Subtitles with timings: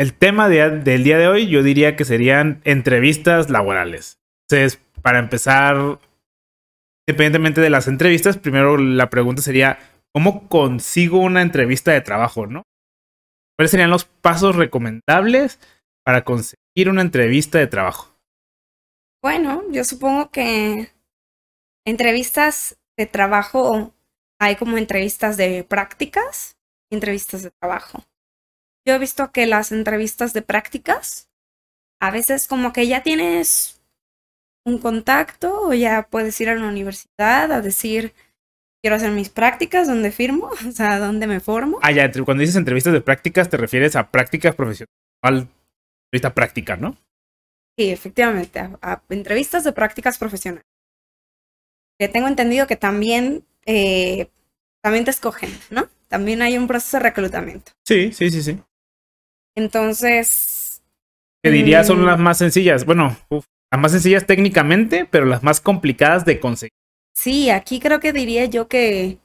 [0.00, 4.18] el tema del día de hoy yo diría que serían entrevistas laborales.
[4.48, 5.98] Entonces, para empezar,
[7.06, 9.78] independientemente de las entrevistas, primero la pregunta sería,
[10.14, 12.62] ¿cómo consigo una entrevista de trabajo, no?
[13.58, 15.60] ¿Cuáles serían los pasos recomendables
[16.02, 18.16] para conseguir una entrevista de trabajo?
[19.22, 20.94] Bueno, yo supongo que
[21.86, 23.92] entrevistas de trabajo
[24.40, 26.56] hay como entrevistas de prácticas
[26.90, 28.02] entrevistas de trabajo.
[28.90, 31.30] Yo he visto que las entrevistas de prácticas,
[32.00, 33.80] a veces como que ya tienes
[34.66, 38.12] un contacto o ya puedes ir a la universidad a decir,
[38.82, 40.50] quiero hacer mis prácticas, ¿dónde firmo?
[40.68, 41.78] O sea, ¿dónde me formo?
[41.82, 44.90] Ah, ya, cuando dices entrevistas de prácticas te refieres a prácticas profesionales,
[45.22, 46.96] entrevista práctica, ¿no?
[47.78, 50.66] Sí, efectivamente, a, entrevistas de prácticas profesionales.
[51.96, 54.30] Que tengo entendido que también, eh,
[54.82, 55.88] también te escogen, ¿no?
[56.08, 57.70] También hay un proceso de reclutamiento.
[57.86, 58.58] Sí, sí, sí, sí.
[59.54, 60.82] Entonces.
[61.42, 62.84] Te diría son mm, las más sencillas.
[62.84, 66.72] Bueno, las más sencillas técnicamente, pero las más complicadas de conseguir.
[67.14, 69.18] Sí, aquí creo que diría yo que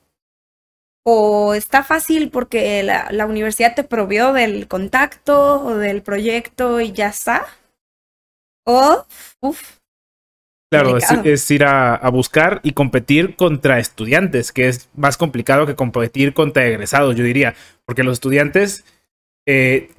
[1.08, 6.92] o está fácil porque la, la universidad te provió del contacto o del proyecto y
[6.94, 7.46] ya está.
[8.66, 9.06] O,
[9.42, 9.78] uff,
[10.72, 16.34] Claro, es, ir a, buscar y competir contra estudiantes, que es más complicado que competir
[16.34, 18.84] contra egresados, yo diría, porque los estudiantes
[19.46, 19.92] eh,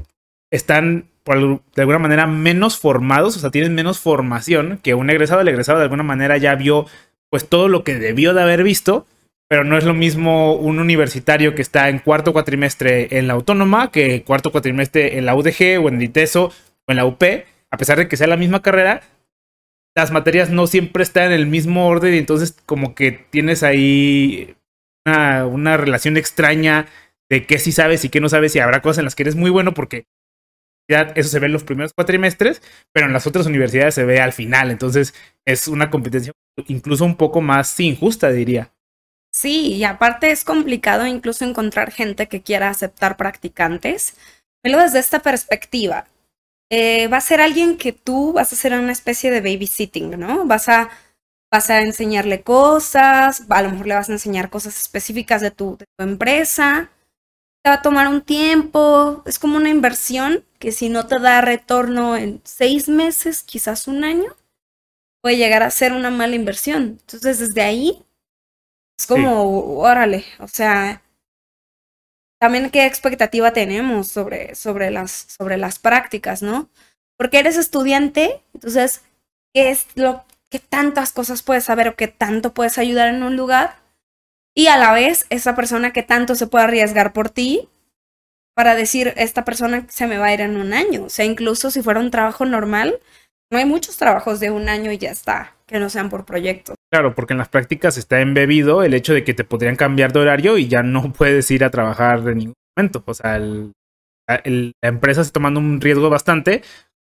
[0.57, 5.41] están de alguna manera menos formados, o sea, tienen menos formación que un egresado.
[5.41, 6.87] El egresado de alguna manera ya vio
[7.31, 9.07] pues todo lo que debió de haber visto,
[9.49, 13.91] pero no es lo mismo un universitario que está en cuarto cuatrimestre en la autónoma
[13.91, 17.23] que cuarto cuatrimestre en la UDG o en el ITESO o en la UP,
[17.71, 19.03] a pesar de que sea la misma carrera,
[19.97, 24.55] las materias no siempre están en el mismo orden y entonces como que tienes ahí
[25.05, 26.87] una, una relación extraña
[27.29, 29.35] de qué sí sabes y qué no sabes y habrá cosas en las que eres
[29.35, 30.07] muy bueno porque
[30.89, 34.33] eso se ve en los primeros cuatrimestres, pero en las otras universidades se ve al
[34.33, 34.71] final.
[34.71, 36.33] Entonces es una competencia
[36.69, 38.73] incluso un poco más injusta, diría.
[39.33, 44.17] Sí, y aparte es complicado incluso encontrar gente que quiera aceptar practicantes.
[44.65, 46.07] Velo desde esta perspectiva.
[46.71, 50.47] Eh, va a ser alguien que tú vas a hacer una especie de babysitting, ¿no?
[50.47, 50.89] Vas a,
[51.53, 55.77] vas a enseñarle cosas, a lo mejor le vas a enseñar cosas específicas de tu,
[55.77, 56.91] de tu empresa
[57.71, 62.17] va a tomar un tiempo, es como una inversión que si no te da retorno
[62.17, 64.35] en seis meses, quizás un año,
[65.23, 66.99] puede llegar a ser una mala inversión.
[67.03, 68.05] Entonces, desde ahí,
[68.99, 71.05] es como, órale, o sea,
[72.41, 76.69] también qué expectativa tenemos sobre, sobre, las, sobre las prácticas, ¿no?
[77.17, 79.03] Porque eres estudiante, entonces,
[79.55, 83.37] ¿qué es lo que tantas cosas puedes saber o qué tanto puedes ayudar en un
[83.37, 83.77] lugar?
[84.57, 87.69] y a la vez esa persona que tanto se puede arriesgar por ti
[88.57, 91.05] para decir, esta persona se me va a ir en un año.
[91.05, 93.01] O sea, incluso si fuera un trabajo normal,
[93.53, 96.75] no hay muchos trabajos de un año y ya está, que no sean por proyectos.
[96.91, 100.21] Claro, porque en las prácticas está embebido el hecho de que te podrían cambiar de
[100.21, 103.03] horario y ya no puedes ir a trabajar en ningún momento.
[103.05, 106.63] O sea, la empresa está tomando un riesgo bastante,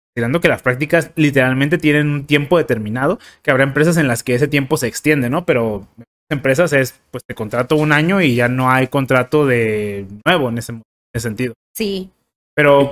[0.08, 4.36] considerando que las prácticas literalmente tienen un tiempo determinado, que habrá empresas en las que
[4.36, 5.46] ese tiempo se extiende, ¿no?
[5.46, 5.86] Pero
[6.30, 10.58] empresas es, pues te contrato un año y ya no hay contrato de nuevo en
[10.58, 10.80] ese,
[11.20, 11.54] sentido.
[11.74, 12.10] Sí.
[12.56, 12.90] Pero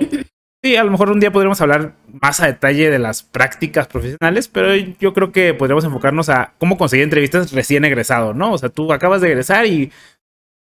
[0.62, 4.48] sí, a lo mejor un día podremos hablar más a detalle de las prácticas profesionales,
[4.48, 8.52] pero yo creo que podríamos enfocarnos a cómo conseguir entrevistas recién egresado, ¿no?
[8.52, 9.92] O sea, tú acabas de egresar y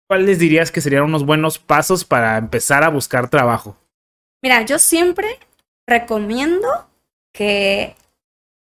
[0.08, 3.78] ¿cuáles dirías que serían unos buenos pasos para empezar a buscar trabajo?
[4.44, 5.40] Mira, yo siempre
[5.88, 6.68] recomiendo
[7.34, 7.96] que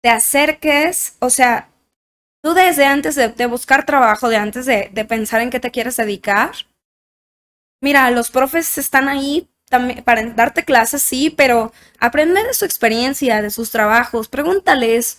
[0.02, 1.69] te acerques, o sea,
[2.42, 6.52] tú desde antes de, buscar trabajo, de antes de, pensar en qué te quieres dedicar,
[7.81, 13.41] mira, los profes están ahí también para darte clases, sí, pero aprende de su experiencia,
[13.41, 15.19] de sus trabajos, pregúntales,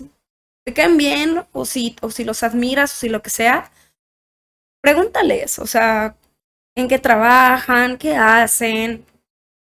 [0.65, 1.45] ¿te caen bien?
[1.53, 3.71] O si, o si los admiras, o si lo que sea,
[4.81, 6.15] pregúntales, o sea,
[6.75, 9.05] en qué trabajan, qué hacen,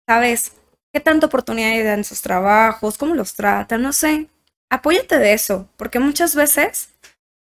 [0.07, 0.53] ¿sabes?
[0.93, 2.97] ¿Qué tanta oportunidad hay en sus trabajos?
[2.97, 3.81] ¿Cómo los tratan?
[3.81, 4.29] No sé.
[4.69, 6.89] Apóyate de eso, porque muchas veces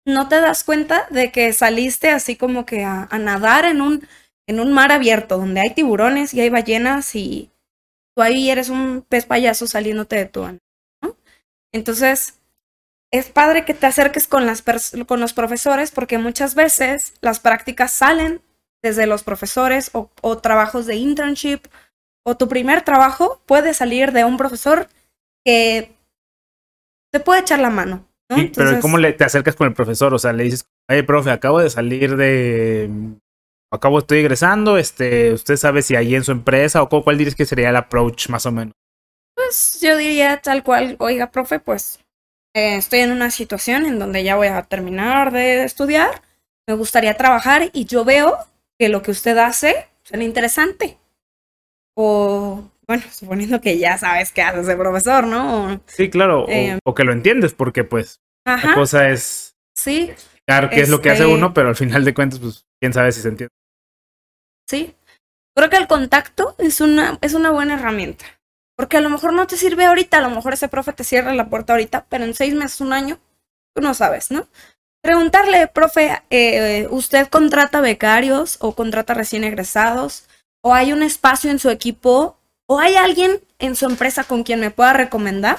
[0.04, 4.08] no te das cuenta de que saliste así como que a, nadar en un,
[4.50, 7.50] en un mar abierto donde hay tiburones y hay ballenas y
[8.14, 11.16] tú ahí eres un pez payaso saliéndote de tu ¿no?
[11.72, 12.40] Entonces,
[13.12, 14.62] es padre que te acerques con, las
[15.06, 18.42] con los profesores porque muchas veces las prácticas salen
[18.82, 21.60] desde los profesores o, o trabajos de internship
[22.24, 24.88] o tu primer trabajo puede salir de un profesor
[25.44, 25.92] que
[27.12, 28.04] te puede echar la mano
[28.54, 30.14] pero ¿cómo le, te acercas con el profesor?
[30.14, 32.90] O sea, le dices, hey, profe, acabo de salir de...
[33.72, 37.46] Acabo, estoy egresando, este, ¿usted sabe si ahí en su empresa o cuál dirías que
[37.46, 38.74] sería el approach más o menos?
[39.50, 41.98] pues yo diría tal cual, oiga, profe, pues
[42.54, 46.22] eh, estoy en una situación en donde ya voy a terminar de estudiar,
[46.68, 48.36] me gustaría trabajar y yo veo
[48.78, 50.98] que lo que usted hace es interesante.
[51.96, 55.80] O, bueno, suponiendo que ya sabes qué hace ese profesor, ¿no?
[55.86, 59.56] sí, claro, eh, o, que lo entiendes, porque pues la cosa es...
[59.74, 60.12] Sí.
[60.46, 62.92] Claro, qué es lo que hace este uno, pero al final de cuentas, pues, quién
[62.92, 63.54] sabe si se entiende.
[64.70, 64.94] Sí.
[65.56, 68.24] Creo que el contacto es una, es una buena herramienta.
[68.76, 71.34] Porque a lo mejor no te sirve ahorita, a lo mejor ese profe te cierra
[71.34, 73.18] la puerta ahorita, pero en seis meses, un año,
[73.74, 74.46] tú no sabes, ¿no?
[75.02, 80.28] Preguntarle, profe, eh, ¿usted contrata becarios o contrata recién egresados?
[80.62, 82.38] ¿O hay un espacio en su equipo?
[82.66, 85.58] ¿O hay alguien en su empresa con quien me pueda recomendar?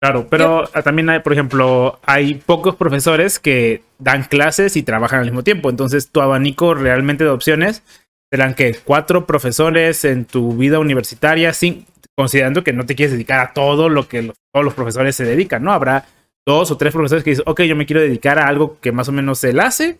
[0.00, 5.26] Claro, pero también hay, por ejemplo, hay pocos profesores que dan clases y trabajan al
[5.26, 5.70] mismo tiempo.
[5.70, 7.82] Entonces, tu abanico realmente de opciones
[8.30, 11.86] serán que cuatro profesores en tu vida universitaria, sin,
[12.16, 15.62] considerando que no te quieres dedicar a todo lo que todos los profesores se dedican,
[15.62, 15.72] ¿no?
[15.72, 16.06] Habrá
[16.46, 19.08] dos o tres profesores que dicen, ok, yo me quiero dedicar a algo que más
[19.08, 19.98] o menos él hace.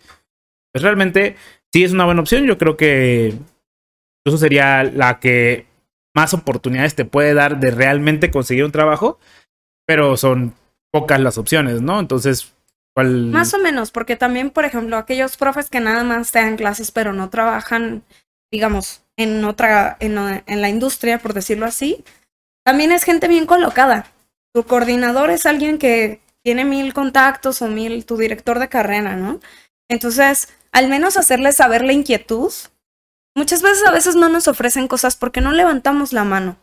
[0.73, 1.35] Pues realmente
[1.73, 2.45] sí es una buena opción.
[2.45, 3.33] Yo creo que
[4.25, 5.65] eso sería la que
[6.15, 9.19] más oportunidades te puede dar de realmente conseguir un trabajo,
[9.85, 10.53] pero son
[10.91, 11.99] pocas las opciones, ¿no?
[11.99, 12.53] Entonces,
[13.05, 16.91] Más o menos, porque también, por ejemplo, aquellos profes que nada más te dan clases,
[16.91, 18.03] pero no trabajan,
[18.51, 20.15] digamos, en otra, en,
[20.61, 22.03] la industria, por decirlo así,
[22.65, 24.07] también es gente bien colocada.
[24.53, 29.39] Tu coordinador es alguien que tiene mil contactos o mil, tu director de carrera, ¿no?
[29.89, 32.51] Entonces, al menos hacerle saber la inquietud.
[33.35, 36.57] Muchas veces a veces no nos ofrecen cosas porque no levantamos la mano.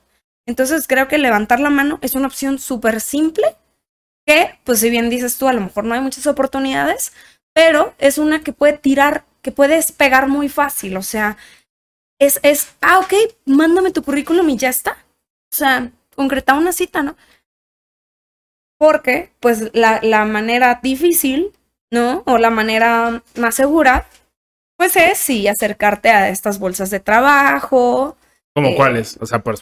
[0.46, 3.56] Entonces creo que levantar la mano es una opción súper simple
[4.26, 7.12] que, pues si bien dices tú, a lo mejor no hay muchas oportunidades,
[7.52, 10.96] pero es una que puede tirar, que puedes pegar muy fácil.
[10.96, 11.36] O sea,
[12.18, 13.14] es, es, ah, ok,
[13.46, 14.92] mándame tu currículum y ya está.
[15.52, 17.16] O sea, concreta una cita, ¿no?
[18.78, 21.52] Porque, pues, la, la manera difícil,
[21.92, 22.22] ¿no?
[22.26, 24.06] O la manera más segura,
[24.76, 28.16] pues es sí acercarte a estas bolsas de trabajo.
[28.54, 29.16] ¿Cómo eh, cuáles?
[29.20, 29.56] O sea, por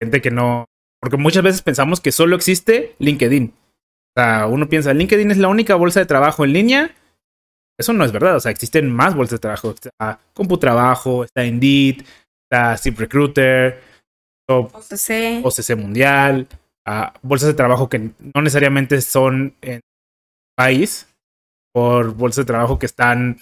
[0.00, 0.64] gente que no.
[1.00, 3.52] Porque muchas veces pensamos que solo existe LinkedIn.
[4.18, 6.94] O sea, uno piensa, LinkedIn es la única bolsa de trabajo en línea
[7.78, 8.36] eso no es verdad.
[8.36, 9.70] O sea, existen más bolsas de trabajo.
[9.70, 12.02] Está CompuTrabajo, está Indeed,
[12.50, 13.80] está ZipRecruiter,
[14.48, 15.44] OCC.
[15.44, 16.48] OCC Mundial,
[16.88, 19.80] uh, bolsas de trabajo que no necesariamente son en
[20.56, 21.06] país,
[21.72, 23.38] por bolsas de trabajo que están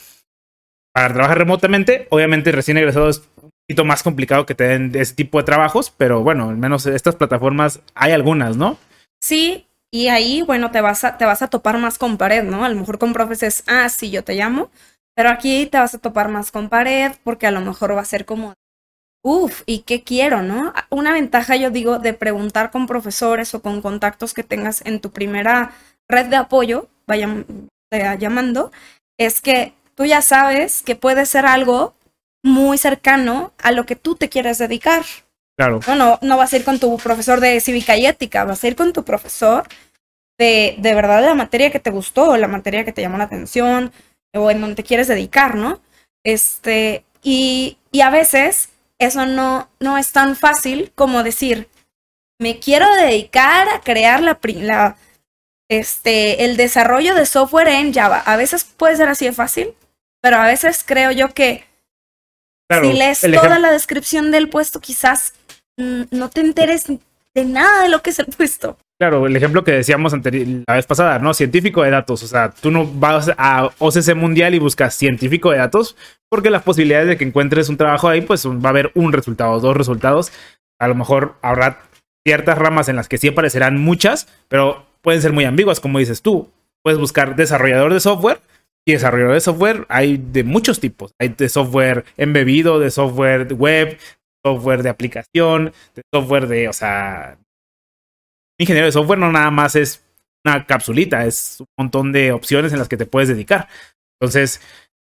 [0.93, 2.07] para trabajar remotamente.
[2.11, 5.91] Obviamente, recién egresado es un poquito más complicado que te den ese tipo de trabajos,
[5.97, 8.79] pero bueno, al menos estas plataformas hay algunas, ¿no?
[9.23, 12.65] Sí, y ahí, bueno, te vas a, te vas a topar más con pared, ¿no?
[12.65, 14.71] A lo mejor con profes es, ah, sí, yo te llamo,
[15.15, 18.05] pero aquí te vas a topar más con pared porque a lo mejor va a
[18.05, 18.55] ser como,
[19.25, 20.73] uff, ¿y qué quiero, no?
[20.91, 25.11] Una ventaja, yo digo, de preguntar con profesores o con contactos que tengas en tu
[25.11, 25.73] primera
[26.09, 27.47] red de apoyo, vayan
[28.19, 28.71] llamando,
[29.19, 31.95] es que tú ya sabes que puede ser algo
[32.45, 35.05] muy cercano a lo que tú te quieres dedicar.
[35.57, 35.81] Claro.
[35.87, 38.69] No, no, no vas a ir con tu profesor de cívica y ética, vas a
[38.69, 39.67] ir con tu profesor
[40.39, 43.93] de, de verdad la materia que te gustó, la materia que te llamó la atención,
[44.35, 45.81] o en donde te quieres dedicar, ¿no?
[46.25, 51.69] Este, y, y a veces eso no, no es tan fácil como decir,
[52.39, 54.97] me quiero dedicar a crear la, la,
[55.69, 58.19] este, el desarrollo de software en Java.
[58.19, 59.75] A veces puede ser así de fácil,
[60.21, 61.65] pero a veces creo yo que
[62.69, 65.35] si lees toda la descripción del puesto, quizás
[65.77, 66.87] no te enteres
[67.35, 68.77] de nada de lo que es el puesto.
[68.99, 71.35] Claro, el ejemplo que decíamos la vez pasada, ¿no?
[71.35, 72.23] Científico de datos.
[72.23, 75.97] O sea, tú no vas a OCC Mundial y buscas científico de datos,
[76.31, 79.61] porque las posibilidades de que encuentres un trabajo ahí, pues va a haber un resultado,
[79.61, 80.33] dos resultados.
[80.79, 81.83] A lo mejor habrá
[82.27, 86.23] ciertas ramas en las que sí aparecerán muchas, pero pueden ser muy ambiguas, como dices
[86.23, 86.51] tú.
[86.83, 88.41] Puedes buscar desarrollador de software
[88.87, 91.13] y desarrollador de software hay de muchos tipos.
[91.19, 93.99] Hay de software embebido, de software web,
[94.47, 97.39] software de aplicación, de software de, o sea,
[98.59, 100.05] ingeniero de software no nada más es
[100.45, 103.69] una capsulita, es un montón de opciones en las que te puedes dedicar.
[104.21, 104.61] Entonces,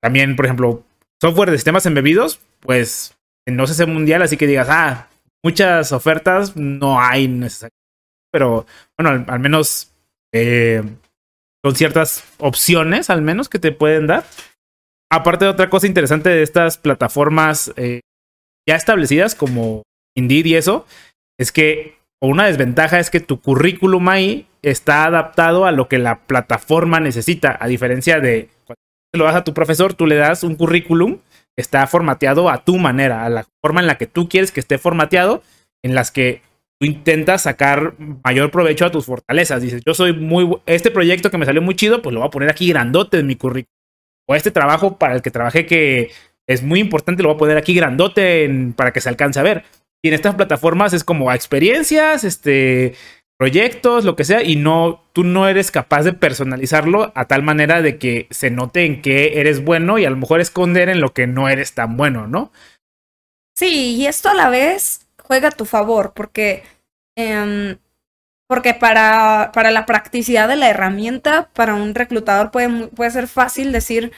[0.02, 0.84] también, por ejemplo,
[1.22, 3.16] software de sistemas embebidos, pues
[3.46, 5.08] no sé si mundial, así que digas, ah,
[5.44, 7.78] muchas ofertas no hay necesariamente.
[8.32, 8.66] Pero
[8.98, 9.94] bueno, al, menos
[10.34, 10.84] eh,
[11.64, 14.26] son ciertas opciones, al menos, que te pueden dar.
[15.10, 18.02] Aparte de otra cosa interesante de estas plataformas eh,
[18.68, 19.84] ya establecidas como
[20.16, 20.86] Indeed y eso,
[21.40, 26.20] es que una desventaja es que tu currículum ahí está adaptado a lo que la
[26.26, 28.80] plataforma necesita, a diferencia de cuando
[29.14, 31.20] lo das a tu profesor, tú le das un currículum
[31.58, 34.78] está formateado a tu manera, a la forma en la que tú quieres que esté
[34.78, 35.42] formateado,
[35.84, 36.42] en las que
[36.80, 39.62] tú intentas sacar mayor provecho a tus fortalezas.
[39.62, 42.32] Dices, yo soy muy, este proyecto que me salió muy chido, pues lo voy a
[42.32, 43.74] poner aquí grandote en mi currículum.
[44.30, 46.12] O este trabajo para el que trabajé que
[46.48, 49.66] es muy importante, lo voy a poner aquí grandote para que se alcance a ver.
[50.02, 52.96] Y en estas plataformas es como experiencias, este,
[53.38, 57.82] proyectos, lo que sea, y no, tú no eres capaz de personalizarlo a tal manera
[57.82, 61.14] de que se note en qué eres bueno y a lo mejor esconder en lo
[61.14, 62.52] que no eres tan bueno, ¿no?
[63.56, 66.64] Sí, y esto a la vez juega a tu favor, porque,
[67.16, 67.78] em,
[68.48, 73.72] porque para, para la practicidad de la herramienta, para un reclutador puede, puede ser fácil
[73.72, 74.14] decir,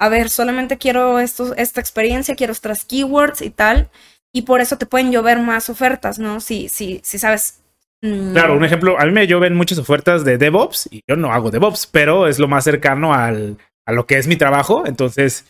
[0.00, 3.90] a ver, solamente quiero esto, esta experiencia, quiero estas keywords y tal,
[4.32, 6.40] y por eso te pueden llover más ofertas, ¿no?
[6.40, 7.60] Si, si, si sabes
[8.00, 11.34] mm, Claro, un ejemplo, a mí me lloven muchas ofertas de DevOps y yo no
[11.34, 14.86] hago DevOps, pero es lo más cercano al, a lo que es mi trabajo.
[14.86, 15.44] Entonces,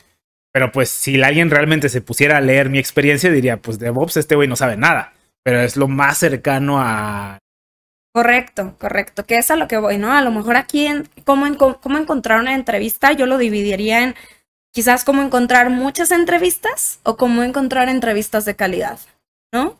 [0.53, 4.35] pero pues si alguien realmente se pusiera a leer mi experiencia, diría, pues DevOps este
[4.35, 5.13] güey no sabe nada.
[5.45, 7.39] Pero es lo más cercano a...
[8.13, 9.25] Correcto, correcto.
[9.27, 10.13] Que es a lo que voy, ¿no?
[10.13, 14.17] A lo mejor aquí en cómo, cómo encontrar una entrevista, yo lo dividiría en
[14.73, 18.99] quizás cómo encontrar muchas entrevistas o cómo encontrar entrevistas de calidad,
[19.53, 19.79] ¿no?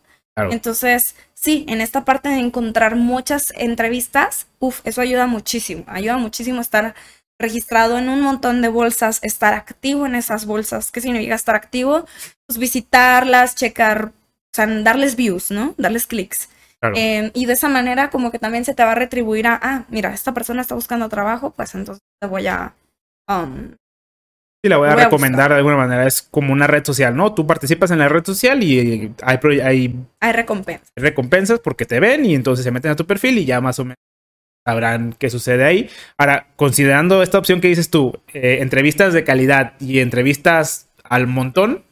[0.51, 6.63] Entonces, sí, en esta parte de encontrar muchas entrevistas, uff, eso ayuda muchísimo, ayuda muchísimo
[6.63, 6.95] estar
[7.39, 10.91] registrado en un montón de bolsas, estar activo en esas bolsas.
[10.93, 12.07] ¿Qué significa estar activo?
[12.47, 15.75] Pues visitarlas, checar, o sea, darles views, ¿no?
[15.77, 16.49] Darles clics.
[16.95, 19.85] Em, y de esa manera como que también se te va a retribuir a, ah,
[19.91, 22.75] mira, esta persona está buscando trabajo, pues entonces te voy a...
[23.29, 23.75] Um,
[24.63, 26.07] sí, la voy a recomendar de alguna manera.
[26.07, 27.35] Es como una red social, ¿no?
[27.35, 30.91] Tú participas en la red social y hay, hay, hay recompensas.
[30.97, 33.85] Recompensas porque te ven y entonces se meten a tu perfil y ya más o
[33.85, 33.97] menos
[34.67, 35.91] sabrán qué sucede ahí.
[36.19, 41.85] Ahora, considerando esta opción que dices tú, eh, entrevistas de calidad y entrevistas al montón,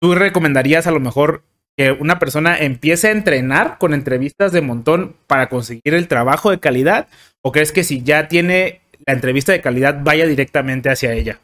[0.00, 1.42] ¿tú recomendarías a lo mejor
[1.76, 6.60] que una persona empiece a entrenar con entrevistas de montón para conseguir el trabajo de
[6.60, 7.08] calidad?
[7.42, 11.40] ¿O crees que si ya tiene la entrevista de calidad vaya directamente hacia ella?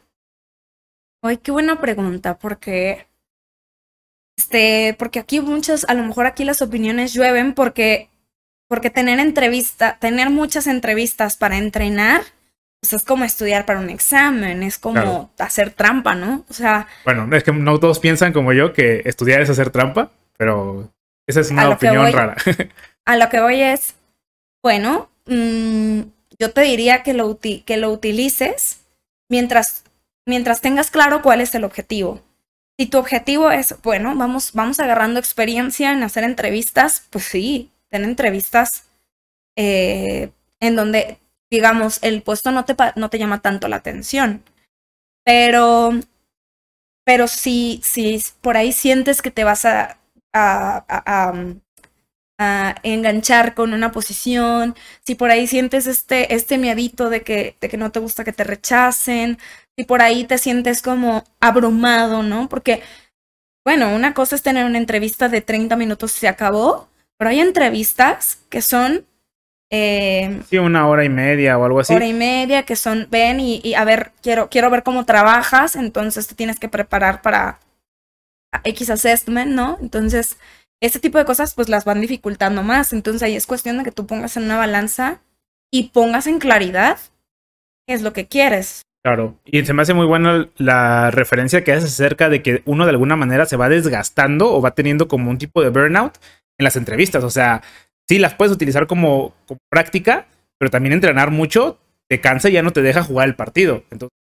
[1.23, 3.07] Ay, qué buena pregunta, porque
[4.37, 8.09] este, porque aquí muchas, a lo mejor aquí las opiniones llueven porque
[8.67, 12.21] porque tener entrevista, tener muchas entrevistas para entrenar,
[12.81, 16.43] pues es como estudiar para un examen, es como hacer trampa, ¿no?
[16.49, 16.87] O sea.
[17.05, 20.89] Bueno, es que no todos piensan como yo que estudiar es hacer trampa, pero
[21.27, 22.35] esa es una opinión rara.
[23.05, 23.95] a lo que voy es,
[24.63, 26.01] bueno, mm,
[26.39, 28.81] yo te diría que lo, que lo utilices
[29.29, 29.82] mientras,
[30.25, 32.21] mientras tengas claro cuál es el objetivo.
[32.79, 38.03] Si tu objetivo es, bueno, vamos, vamos agarrando experiencia en hacer entrevistas, pues sí, ten
[38.03, 38.89] entrevistas
[39.55, 41.19] eh, en donde,
[41.51, 44.43] digamos, el puesto no te, no te llama tanto la atención.
[45.23, 45.91] Pero,
[47.05, 49.97] pero si, si por ahí sientes que te vas a,
[52.37, 54.75] enganchar con una posición,
[55.05, 58.33] si por ahí sientes este, este miedito de que, de que no te gusta que
[58.33, 59.37] te rechacen,
[59.77, 62.49] si por ahí te sientes como abrumado, ¿no?
[62.49, 62.81] Porque,
[63.65, 67.39] bueno, una cosa es tener una entrevista de 30 minutos y se acabó, pero hay
[67.39, 69.05] entrevistas que son...
[69.71, 71.93] Eh, sí, una hora y media o algo así.
[71.93, 76.27] Hora y media que son, ven y, a ver, quiero, quiero ver cómo trabajas, entonces
[76.27, 77.59] te tienes que preparar para
[78.63, 79.79] X assessment, ¿no?
[79.81, 80.37] Entonces,
[80.85, 82.93] ese tipo de cosas pues las van dificultando más.
[82.93, 85.21] Entonces ahí es cuestión de que tú pongas en una balanza
[85.71, 86.97] y pongas en claridad
[87.87, 88.81] qué es lo que quieres.
[89.03, 92.85] Claro, y se me hace muy buena la referencia que haces acerca de que uno
[92.85, 96.17] de alguna manera se va desgastando o va teniendo como un tipo de burnout
[96.57, 97.23] en las entrevistas.
[97.23, 97.61] O sea,
[98.07, 99.33] sí las puedes utilizar como,
[99.69, 103.83] práctica, pero también entrenar mucho te cansa y ya no te deja jugar el partido.
[103.89, 104.17] Entonces,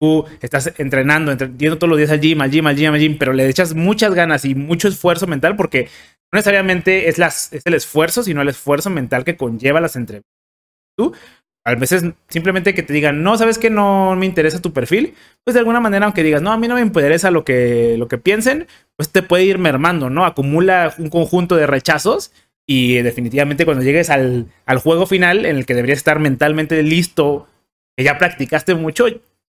[0.00, 3.18] tú estás entrenando, yendo todos los días al gym, al gym, al gym, al gym,
[3.18, 5.84] pero le echas muchas ganas y mucho esfuerzo mental porque
[6.32, 10.30] no necesariamente es, las, es el esfuerzo, sino el esfuerzo mental que conlleva las entrevistas.
[10.96, 11.14] Tú,
[11.64, 15.54] a veces simplemente que te digan, no, sabes que no me interesa tu perfil, pues
[15.54, 18.18] de alguna manera, aunque digas, no, a mí no me interesa lo que, lo que
[18.18, 20.24] piensen, pues te puede ir mermando, ¿no?
[20.24, 22.32] Acumula un conjunto de rechazos
[22.68, 27.48] y definitivamente cuando llegues al, al juego final en el que deberías estar mentalmente listo,
[27.96, 29.06] que ya practicaste mucho,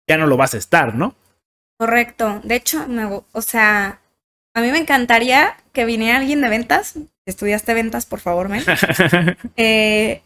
[0.08, 1.16] ya no lo vas a estar, ¿no?
[1.78, 2.42] Correcto.
[2.44, 2.86] De hecho,
[3.32, 4.00] o sea,
[4.56, 6.96] a mí me encantaría que viniera alguien de ventas.
[7.26, 8.64] Estudiaste ventas, por favor, men.
[9.58, 10.22] eh,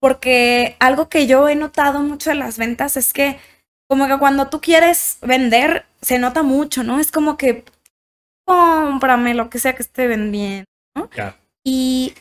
[0.00, 3.38] porque algo que yo he notado mucho en las ventas es que
[3.88, 6.98] como que cuando tú quieres vender, se nota mucho, ¿no?
[6.98, 7.64] Es como que
[8.44, 10.66] cómprame lo que sea que esté vendiendo,
[10.96, 11.08] ¿no?
[11.64, 12.14] Y,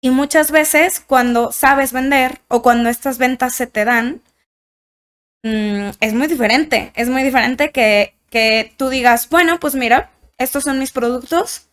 [0.00, 4.22] y muchas veces cuando sabes vender o cuando estas ventas se te dan,
[5.42, 6.92] mm, es muy diferente.
[6.94, 11.68] Es muy diferente que, que tú digas, bueno, pues mira, estos son mis productos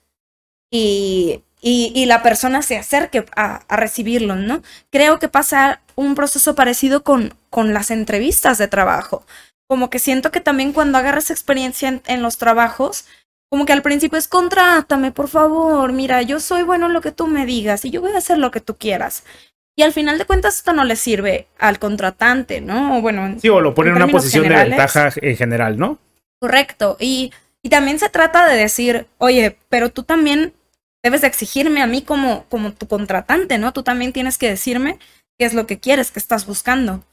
[0.72, 4.62] y y, la persona se acerque a, recibirlo, ¿no?
[4.92, 9.26] Creo que pasa un proceso parecido con, con las entrevistas de trabajo.
[9.68, 13.06] Como que siento que también cuando agarras experiencia en, los trabajos,
[13.50, 17.12] como que al principio es contrátame, por favor, mira, yo soy bueno en lo que
[17.12, 19.24] tú me digas y yo voy a hacer lo que tú quieras.
[19.80, 23.00] Y al final de cuentas esto no le sirve al contratante, ¿no?
[23.00, 26.00] bueno, sí, o lo pone en una posición de ventaja en general, ¿no?
[26.42, 26.98] Correcto.
[27.00, 27.32] Y,
[27.62, 30.54] y también se trata de decir, oye, pero tú también
[31.04, 33.72] debes de exigirme a mí como, como tu contratante, ¿no?
[33.72, 34.98] Tú también tienes que decirme
[35.38, 37.04] qué es lo que quieres, qué estás buscando.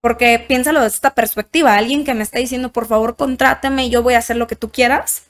[0.00, 4.04] Porque piénsalo desde esta perspectiva, alguien que me está diciendo, por favor, contráteme y yo
[4.04, 5.24] voy a hacer lo que tú quieras,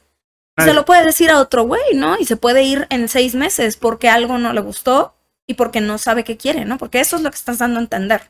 [0.59, 2.19] se lo puede decir a otro güey, ¿no?
[2.19, 5.16] Y se puede ir en seis meses porque algo no le gustó
[5.47, 6.79] y porque no sabe qué quiere, ¿no?
[6.79, 8.23] Porque eso es lo que estás dando a entender.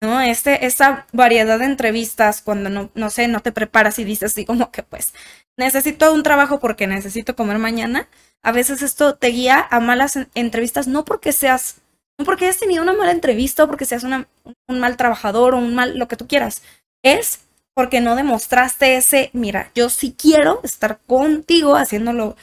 [0.00, 0.20] ¿no?
[0.20, 4.44] Este, esta variedad de entrevistas, cuando no, no sé, no te preparas y dices así
[4.46, 5.12] como que pues
[5.56, 8.08] necesito un trabajo porque necesito comer mañana,
[8.42, 11.76] a veces esto te guía a malas entrevistas, no porque seas,
[12.18, 14.26] no porque hayas tenido una mala entrevista o porque seas una,
[14.68, 16.62] un mal trabajador o un mal, lo que tú quieras,
[17.02, 17.40] es
[17.74, 22.36] porque no demostraste ese, mira, yo sí quiero estar contigo haciéndolo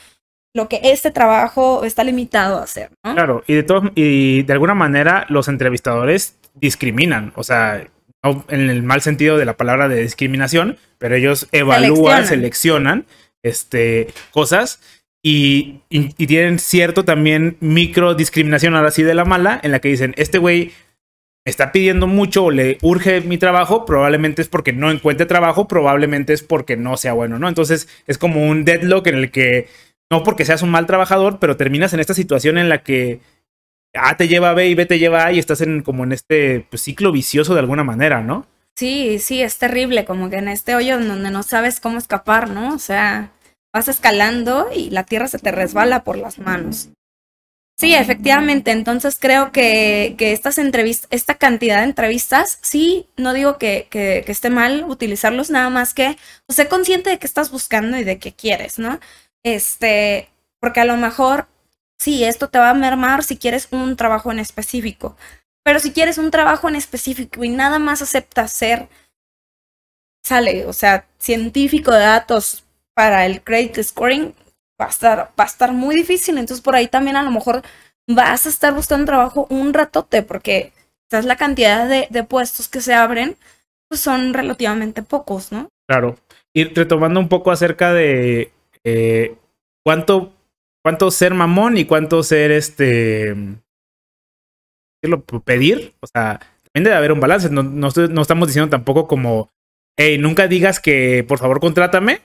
[0.58, 3.14] lo que este trabajo está limitado a hacer, ¿no?
[3.14, 7.88] Claro, y de todo, y de alguna manera los entrevistadores discriminan, o sea,
[8.50, 13.06] en el mal sentido de la palabra de discriminación, pero ellos evalúan, seleccionan,
[13.44, 14.82] este, cosas
[15.24, 20.14] y, tienen cierto también micro discriminación ahora sí de la mala, en la que dicen,
[20.18, 20.72] este güey
[21.46, 26.34] está pidiendo mucho o le urge mi trabajo, probablemente es porque no encuentre trabajo, probablemente
[26.34, 27.48] es porque no sea bueno, ¿no?
[27.48, 29.68] Entonces es como un deadlock en el que,
[30.12, 33.20] no porque seas un mal trabajador, pero terminas en esta situación en la que
[33.94, 36.12] A te lleva a B y B te lleva A y estás en como en
[36.12, 38.46] este pues, ciclo vicioso de alguna manera, ¿no?
[38.76, 42.76] Sí, sí, es terrible, como que en este hoyo donde no sabes cómo escapar, ¿no?
[42.76, 43.32] O sea,
[43.74, 46.90] vas escalando y la tierra se te resbala por las manos.
[47.80, 48.72] Sí, efectivamente.
[48.72, 54.24] Entonces creo que, que estas entrevistas, esta cantidad de entrevistas, sí, no digo que, que,
[54.26, 56.18] que, esté mal utilizarlos, nada más que
[56.48, 59.00] pues, sé consciente de qué estás buscando y de qué quieres, ¿no?
[59.56, 60.30] Este,
[60.60, 61.48] porque a lo mejor,
[61.98, 65.16] sí, esto te va a mermar si quieres un trabajo en específico.
[65.64, 68.90] Pero si quieres un trabajo en específico y nada más aceptas ser,
[70.24, 74.34] sale, o sea, científico de datos para el credit scoring
[74.80, 76.38] va a estar, va a estar muy difícil.
[76.38, 77.62] Entonces por ahí también a lo mejor
[78.08, 80.74] vas a estar buscando trabajo un ratote porque
[81.10, 83.38] es la cantidad de, de, puestos que se abren,
[83.88, 85.70] pues son relativamente pocos, ¿no?
[85.88, 86.18] Claro.
[86.54, 88.52] Y retomando un poco acerca de
[88.90, 89.36] eh,
[89.84, 90.32] cuánto,
[90.82, 93.36] cuánto ser mamón y cuánto ser este
[95.44, 97.50] pedir, o sea, también debe haber un balance.
[97.50, 99.50] No, no, no estamos diciendo tampoco como,
[99.98, 102.22] hey, nunca digas que por favor contrátame,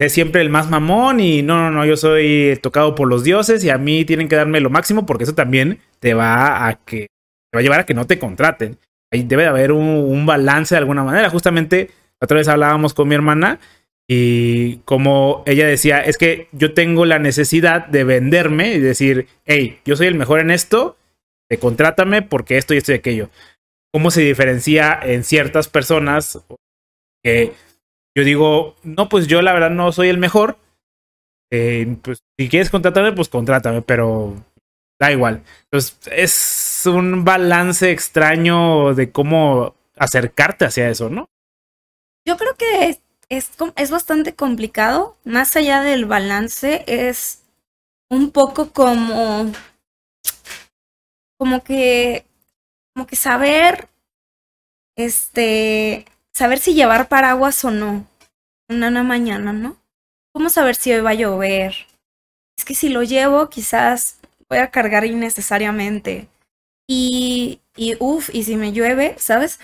[0.00, 3.62] es siempre el más mamón y no, no, no, yo soy tocado por los dioses
[3.62, 7.06] y a mí tienen que darme lo máximo porque eso también te va a que
[7.52, 8.78] te va a llevar a que no te contraten.
[9.12, 11.30] Ahí debe de haber un, balance de alguna manera.
[11.30, 13.60] Justamente otra vez hablábamos con mi hermana
[14.12, 19.78] y como ella decía, es que yo tengo la necesidad de venderme y decir, hey,
[19.84, 20.96] yo soy el mejor en esto,
[21.48, 23.30] te contrátame porque esto y esto y aquello.
[23.92, 26.44] ¿Cómo se diferencia en ciertas personas
[27.22, 27.52] que
[28.16, 30.58] yo digo, no, pues yo la verdad no soy el mejor.
[31.52, 34.34] Eh, pues si quieres contratarme, pues contrátame, pero
[34.98, 35.44] da igual.
[35.70, 41.28] Entonces es un balance extraño de cómo acercarte hacia eso, ¿no?
[42.26, 42.98] Yo creo que
[43.30, 45.16] es, es, bastante complicado.
[45.24, 47.44] Más allá del balance, es
[48.10, 49.50] un poco como.
[51.38, 52.26] como que.
[52.94, 53.88] como que saber.
[54.96, 58.06] Este saber si llevar paraguas o no.
[58.68, 59.76] Una, mañana, ¿no?
[60.32, 61.86] ¿Cómo saber si hoy va a llover?
[62.56, 66.28] Es que si lo llevo, quizás voy a cargar innecesariamente.
[66.88, 69.60] Y, y uff, y si me llueve, ¿sabes?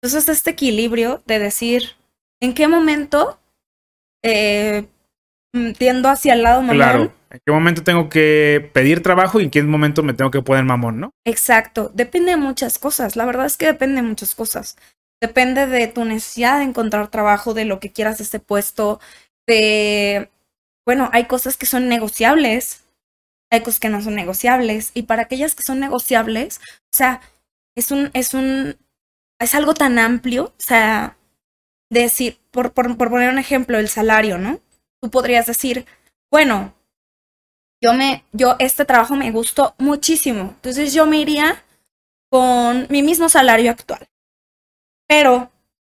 [0.00, 1.96] Entonces este equilibrio de decir,
[2.40, 3.38] ¿en qué momento
[4.22, 4.86] eh,
[5.52, 6.76] mm, tiendo hacia el lado mamón?
[6.76, 7.12] Claro.
[7.30, 10.64] ¿En qué momento tengo que pedir trabajo y en qué momento me tengo que poner
[10.64, 11.10] mamón, no?
[11.24, 11.92] Exacto.
[11.94, 13.14] Depende de muchas cosas.
[13.14, 14.76] La verdad es que depende de muchas cosas.
[15.20, 19.00] Depende de tu necesidad de encontrar trabajo, de lo que quieras de este puesto,
[19.46, 20.28] de...
[20.86, 22.84] Bueno, hay cosas que son negociables,
[23.50, 27.20] hay cosas que no son negociables, y para aquellas que son negociables, o sea,
[27.76, 28.76] es un, es un,
[29.38, 31.18] es algo tan amplio, o sea,
[31.90, 34.60] decir, por, por, por poner un ejemplo, el salario, ¿no?
[35.00, 35.86] Tú podrías decir,
[36.30, 36.74] bueno,
[37.82, 41.62] yo me, yo, este trabajo me gustó muchísimo, entonces yo me iría
[42.30, 44.08] con mi mismo salario actual
[45.10, 45.50] pero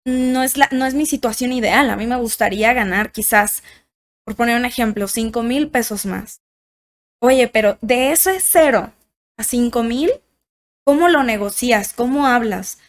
[0.05, 1.91] no es, la, no es mi situación ideal.
[1.91, 3.61] A mí me gustaría ganar quizás,
[4.25, 6.41] por poner un ejemplo, cinco mil pesos más.
[7.21, 8.91] Oye, pero de ese cero
[9.37, 10.11] a cinco mil,
[10.83, 11.93] ¿cómo lo negocias?
[11.93, 12.79] ¿Cómo hablas?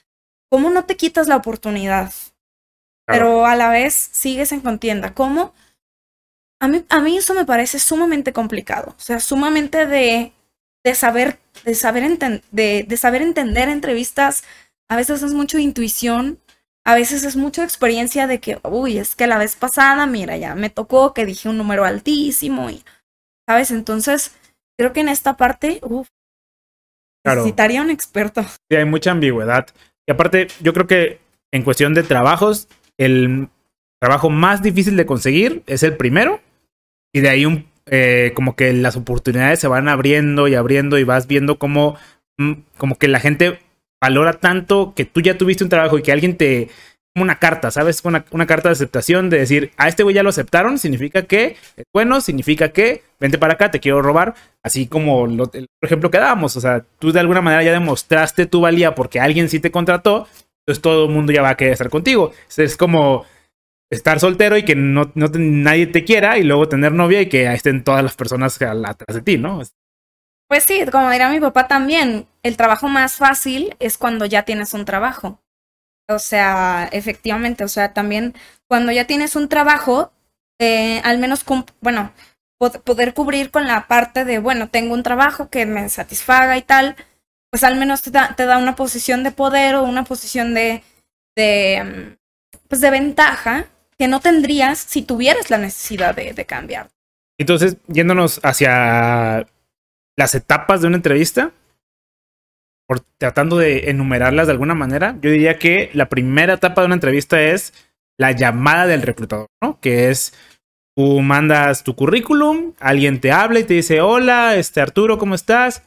[0.50, 2.10] ¿Cómo no te quitas la oportunidad?
[3.06, 5.14] Pero a la vez sigues en contienda.
[5.14, 5.54] ¿Cómo?
[6.60, 8.94] A mí, a mí eso me parece sumamente complicado.
[8.96, 10.32] O sea, sumamente de,
[10.84, 12.18] de saber, de saber,
[12.50, 14.44] de, de saber entender entrevistas.
[14.88, 16.38] A veces es mucho intuición,
[16.84, 20.54] a veces es mucha experiencia de que, uy, es que la vez pasada, mira, ya
[20.54, 22.84] me tocó que dije un número altísimo y,
[23.48, 23.70] ¿sabes?
[23.70, 24.32] Entonces,
[24.78, 26.08] creo que en esta parte, uff,
[27.24, 28.42] necesitaría un experto.
[28.42, 29.66] Sí, hay mucha ambigüedad.
[30.06, 31.20] Y aparte, yo creo que
[31.52, 33.48] en cuestión de trabajos, el
[34.00, 36.40] trabajo más difícil de conseguir es el primero.
[37.12, 41.04] Y de ahí un, eh, como que las oportunidades se van abriendo y abriendo y
[41.04, 41.96] vas viendo cómo,
[42.38, 43.60] mm, como que la gente
[44.00, 46.68] valora tanto que tú ya tuviste un trabajo y que alguien te
[47.16, 48.02] una carta, ¿sabes?
[48.04, 51.56] Una, carta de aceptación de decir, a este güey ya lo aceptaron, significa que
[51.92, 56.18] bueno, significa que vente para acá, te quiero robar, así como lo, el ejemplo que
[56.18, 59.70] dábamos, o sea, tú de alguna manera ya demostraste tu valía porque alguien sí te
[59.70, 60.26] contrató,
[60.66, 62.32] entonces todo el mundo ya va a querer estar contigo.
[62.56, 63.26] Es como
[63.90, 67.52] estar soltero y que no, no nadie te quiera y luego tener novia y que
[67.52, 69.62] estén todas las personas atrás de ti, ¿no?
[70.48, 74.74] Pues sí, como dirá mi papá también, el trabajo más fácil es cuando ya tienes
[74.74, 75.40] un trabajo.
[76.08, 78.34] O sea, efectivamente, o sea, también
[78.68, 80.12] cuando ya tienes un trabajo,
[80.58, 81.44] eh, al menos,
[81.80, 82.12] bueno,
[82.58, 86.96] poder cubrir con la parte de, bueno, tengo un trabajo que me satisfaga y tal,
[87.54, 90.82] pues al menos te da, una posición de poder o una posición de,
[91.36, 92.16] de,
[92.66, 96.90] pues de ventaja que no tendrías si tuvieras la necesidad de, de cambiar.
[97.38, 99.46] Entonces, yéndonos hacia
[100.16, 101.52] las etapas de una entrevista,
[102.88, 106.96] por tratando de enumerarlas de alguna manera, yo diría que la primera etapa de una
[106.96, 107.72] entrevista es
[108.18, 109.78] la llamada del reclutador, ¿no?
[109.78, 110.34] Que es
[110.96, 115.84] tú mandas tu currículum, alguien te habla y te dice, hola, este Arturo, ¿cómo estás?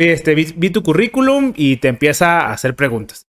[0.00, 3.28] Este, vi, tu currículum y te empieza a hacer preguntas.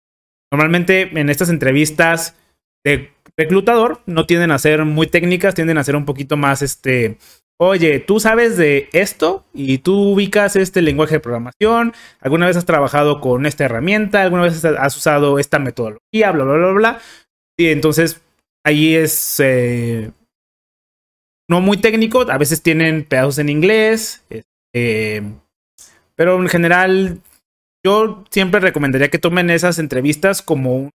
[0.52, 2.36] Normalmente en estas entrevistas
[2.84, 7.20] de reclutador no tienden a ser muy técnicas, tienden a ser un poquito más este,
[7.60, 12.66] oye, tú sabes de esto y tú ubicas este lenguaje de programación, alguna vez has
[12.66, 17.00] trabajado con esta herramienta, alguna vez has usado esta metodología, bla, bla, bla, bla.
[17.60, 18.24] Y entonces
[18.64, 20.10] ahí es eh,
[21.48, 24.26] no muy técnico, a veces tienen pedazos en inglés,
[24.74, 25.22] eh,
[26.16, 27.22] pero en general
[27.86, 30.90] yo siempre recomendaría que tomen esas entrevistas como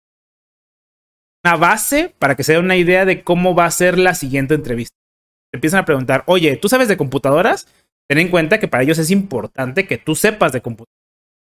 [1.45, 4.99] una base para que se una idea de cómo va a ser la siguiente entrevista
[5.53, 7.69] empiezan a preguntar, oye, ¿tú sabes de computadoras?
[8.09, 10.95] Ten en cuenta que para ellos es importante que tú sepas de computadoras.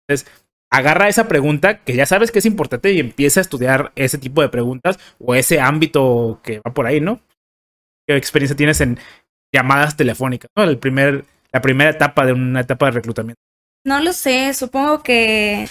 [0.07, 4.17] Entonces, agarra esa pregunta que ya sabes que es importante y empieza a estudiar ese
[4.17, 7.21] tipo de preguntas o ese ámbito que va por ahí, ¿no?
[8.07, 8.97] ¿Qué experiencia tienes en
[9.53, 10.49] llamadas telefónicas?
[10.55, 10.63] ¿no?
[10.63, 13.41] El primer, la primera etapa de una etapa de reclutamiento.
[13.85, 15.67] No lo sé, supongo que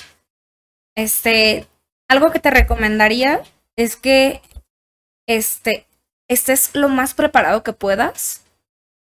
[0.97, 1.67] este
[2.09, 3.43] algo que te recomendaría
[3.77, 4.41] es que
[5.27, 5.87] este
[6.29, 8.45] estés lo más preparado que puedas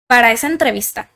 [0.08, 1.10] para esa entrevista.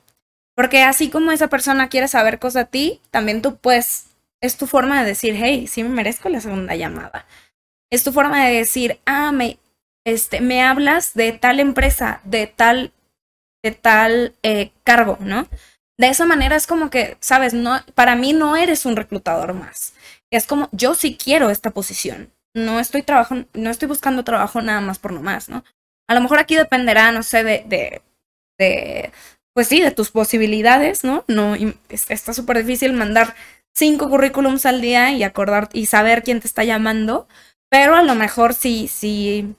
[0.57, 4.07] Porque así como esa persona quiere saber cosas de ti, también tú puedes,
[4.41, 7.27] es tu forma de decir, hey, sí me merezco la segunda llamada.
[7.91, 9.59] Es tu forma de decir, ah, me,
[10.05, 12.93] este, me hablas de tal empresa, de tal,
[13.65, 15.49] de tal eh, cargo, ¿no?
[15.99, 19.95] De esa manera es como que, sabes, no, para mí no eres un reclutador más.
[20.31, 22.33] Es como, yo sí quiero esta posición.
[22.55, 25.65] No estoy trabajando, no estoy buscando trabajo nada más por nomás, ¿no?
[26.09, 28.03] A lo mejor aquí dependerá, no sé, de, de,
[28.59, 29.13] de
[29.55, 31.25] pues sí, de tus posibilidades, ¿no?
[31.29, 31.55] No,
[31.89, 33.35] está súper difícil mandar
[33.73, 37.29] cinco currículums al día y acordar y saber quién te está llamando,
[37.71, 39.55] pero a lo mejor sí, sí,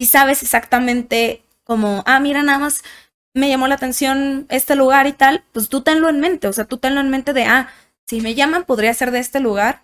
[0.00, 2.82] sí sabes exactamente como, ah, mira, nada más
[3.34, 6.64] me llamó la atención este lugar y tal, pues tú tenlo en mente, o sea,
[6.64, 7.68] tú tenlo en mente de, ah,
[8.06, 9.82] si me llaman podría ser de este lugar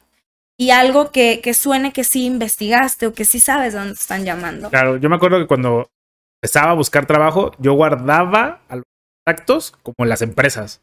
[0.57, 4.71] y algo que, que suene que sí investigaste o que sí sabes dónde están llamando.
[4.71, 5.91] Claro, yo me acuerdo que cuando
[6.41, 8.85] empezaba a buscar trabajo, yo guardaba a los
[9.25, 10.83] contactos como las empresas.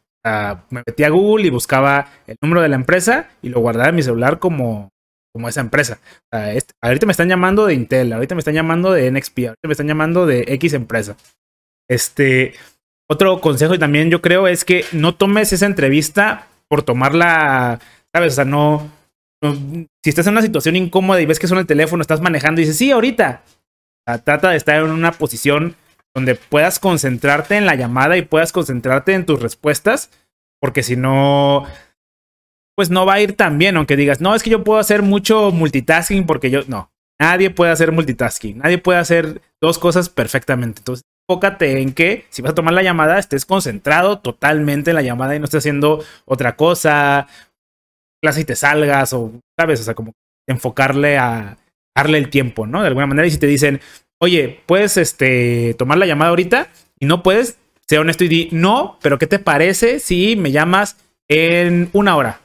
[0.70, 3.96] me metía a Google y buscaba el número de la empresa y lo guardaba en
[3.96, 4.90] mi celular como,
[5.32, 6.00] como esa empresa.
[6.32, 9.72] Este, ahorita me están llamando de Intel, ahorita me están llamando de NXP, ahorita me
[9.72, 11.16] están llamando de X empresa.
[11.88, 12.54] Este,
[13.08, 17.80] otro consejo y también yo creo es que no tomes esa entrevista por tomarla,
[18.12, 18.34] ¿sabes?
[18.34, 18.90] O sea, no,
[19.42, 22.64] si estás en una situación incómoda y ves que suena el teléfono, estás manejando y
[22.64, 23.42] dices, sí, ahorita.
[24.24, 25.76] trata de estar en una posición
[26.14, 30.10] donde puedas concentrarte en la llamada y puedas concentrarte en tus respuestas,
[30.60, 31.66] porque si no,
[32.74, 35.02] pues no va a ir tan bien, aunque digas, no, es que yo puedo hacer
[35.02, 40.80] mucho multitasking porque yo, no, nadie puede hacer multitasking, nadie puede hacer dos cosas perfectamente.
[40.80, 45.02] Entonces, enfócate en que si vas a tomar la llamada, estés concentrado totalmente en la
[45.02, 47.26] llamada y no estés haciendo otra cosa,
[48.22, 49.80] clase y te salgas o, ¿sabes?
[49.80, 50.12] O sea, como
[50.48, 51.58] enfocarle a
[51.94, 52.80] darle el tiempo, ¿no?
[52.80, 53.28] De alguna manera.
[53.28, 53.80] Y si te dicen,
[54.20, 58.98] oye, puedes este, tomar la llamada ahorita y no puedes, sea honesto y di, no,
[59.02, 60.96] pero ¿qué te parece si me llamas
[61.28, 62.40] en una hora?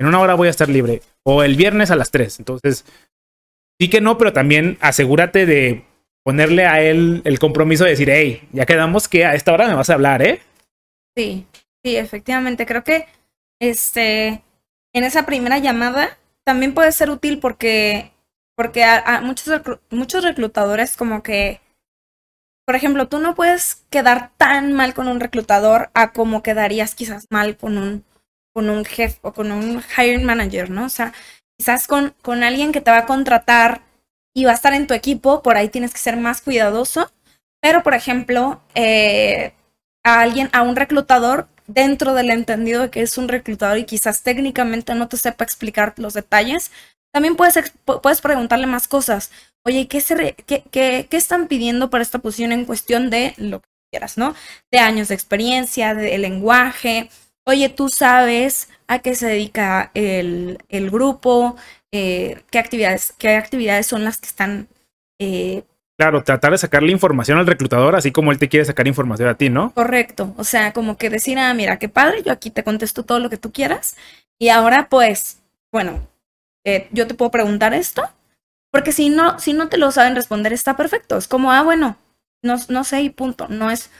[0.00, 1.02] En una hora voy a estar libre.
[1.22, 2.40] O el viernes a las tres.
[2.40, 2.84] Entonces,
[3.80, 5.84] sí que no, pero también asegúrate de
[6.24, 9.74] ponerle a él el compromiso de decir, hey, ya quedamos que a esta hora me
[9.74, 10.40] vas a hablar, ¿eh?
[11.14, 11.46] Sí,
[11.84, 12.66] sí, efectivamente.
[12.66, 13.06] Creo que
[13.60, 14.42] este,
[14.94, 18.10] en esa primera llamada también puede ser útil porque,
[18.56, 19.60] porque a, muchos,
[19.90, 21.60] muchos reclutadores como que,
[22.66, 27.26] por ejemplo, tú no puedes quedar tan mal con un reclutador a como quedarías quizás
[27.30, 28.04] mal con un,
[28.54, 30.86] con un jefe o con un hiring manager, ¿no?
[30.86, 31.12] O sea,
[31.58, 33.82] quizás con, con alguien que te va a contratar
[34.34, 37.10] y va a estar en tu equipo, por ahí tienes que ser más cuidadoso.
[37.60, 39.52] Pero, por ejemplo, eh,
[40.04, 44.22] a alguien, a un reclutador, dentro del entendido de que es un reclutador y quizás
[44.22, 46.70] técnicamente no te sepa explicar los detalles,
[47.12, 49.30] también puedes, puedes preguntarle más cosas.
[49.64, 53.60] Oye, ¿qué, se qué, qué, ¿qué están pidiendo para esta posición en cuestión de lo
[53.60, 54.34] que quieras, ¿no?
[54.70, 57.08] De años de experiencia, de lenguaje.
[57.46, 61.56] Oye, tú sabes a qué se dedica el, el grupo,
[61.96, 64.66] eh, qué, actividades, qué actividades son las que están...
[65.20, 65.62] Eh,
[65.96, 69.36] claro, tratar de sacarle información al reclutador, así como él te quiere sacar información a
[69.36, 69.72] ti, ¿no?
[69.74, 73.20] Correcto, o sea, como que decir, ah, mira, qué padre, yo aquí te contesto todo
[73.20, 73.96] lo que tú quieras,
[74.40, 75.38] y ahora pues,
[75.70, 76.04] bueno,
[76.64, 78.02] eh, yo te puedo preguntar esto,
[78.72, 81.96] porque si no, si no te lo saben responder, está perfecto, es como, ah, bueno,
[82.42, 83.92] no, no sé y punto, no es,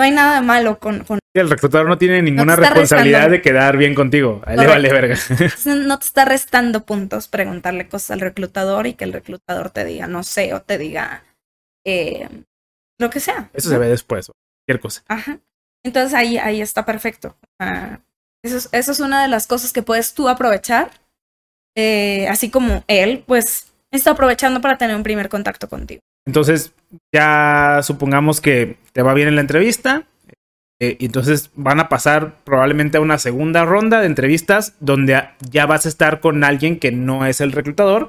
[0.00, 3.94] no hay nada de malo con, El reclutador no tiene ninguna responsabilidad de quedar bien
[3.94, 4.40] contigo.
[4.46, 5.14] Le vale verga.
[5.66, 10.06] No te está restando puntos preguntarle cosas al reclutador y que el reclutador te diga
[10.06, 11.22] no sé o te diga
[11.84, 12.26] eh,
[12.98, 13.50] lo que sea.
[13.52, 14.30] Eso se ve después,
[14.66, 15.02] cualquier cosa.
[15.06, 15.38] Ajá.
[15.84, 17.36] Entonces ahí, ahí está perfecto.
[18.42, 20.90] eso, es, eso, es, una de las cosas que puedes tú aprovechar.
[21.76, 26.00] Eh, así como él, pues, está aprovechando para tener un primer contacto contigo.
[26.26, 26.72] Entonces,
[27.12, 30.06] ya supongamos que te va bien en la entrevista.
[30.82, 35.84] Eh, entonces van a pasar probablemente a una segunda ronda de entrevistas donde ya vas
[35.84, 38.08] a estar con alguien que no es el reclutador,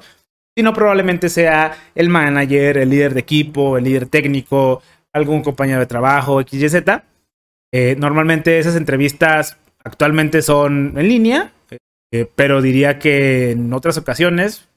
[0.56, 5.86] sino probablemente sea el manager, el líder de equipo, el líder técnico, algún compañero de
[5.86, 6.76] trabajo, XYZ.
[7.74, 11.52] Eh, normalmente esas entrevistas actualmente son en línea,
[12.10, 14.68] eh, pero diría que en otras ocasiones,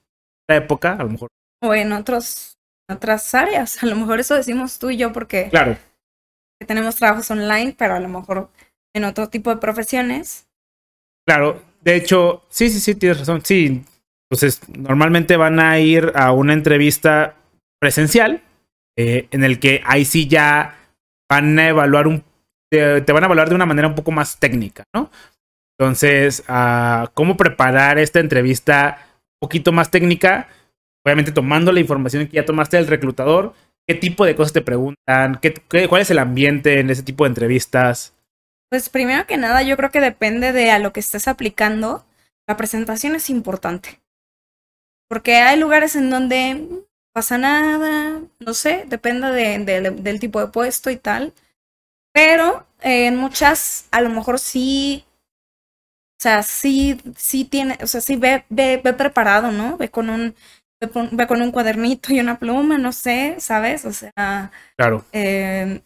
[0.47, 1.29] en la época, a lo mejor.
[1.61, 2.54] O en otros
[2.89, 3.77] otras áreas.
[3.83, 5.77] A lo mejor eso decimos tú y yo porque claro.
[6.65, 8.49] tenemos trabajos online, pero a lo mejor
[8.93, 10.47] en otro tipo de profesiones.
[11.27, 13.41] Claro, de hecho, sí, sí, sí, tienes razón.
[13.43, 13.83] Sí,
[14.29, 17.35] entonces normalmente van a ir a una entrevista
[17.79, 18.41] presencial
[18.97, 20.75] eh, en el que ahí sí ya
[21.29, 22.23] van a evaluar un,
[22.69, 25.11] te, van a evaluar de una manera un poco más técnica, ¿no?
[25.77, 28.97] Entonces, uh, ¿cómo preparar esta entrevista
[29.41, 30.47] un poquito más técnica?
[31.05, 33.53] Obviamente tomando la información que ya tomaste del reclutador,
[33.87, 35.39] ¿qué tipo de cosas te preguntan?
[35.41, 35.53] ¿Qué,
[35.87, 38.13] cuál es el ambiente en ese tipo de entrevistas?
[38.69, 42.05] Pues primero que nada, yo creo que depende de a lo que estés aplicando.
[42.47, 44.01] La presentación es importante.
[45.07, 46.67] Porque hay lugares en donde
[47.13, 51.33] pasa nada, no sé, depende del tipo de puesto y tal.
[52.11, 55.05] Pero en muchas, a lo mejor sí,
[56.17, 59.77] o sea, sí, sí tiene, o sea, sí ve, ve, ve preparado, ¿no?
[59.77, 60.33] Ve con un
[60.79, 63.85] ve con un cuadernito y una pluma, no sé, ¿sabes?
[63.85, 65.05] O sea, claro.
[65.11, 65.81] Eh,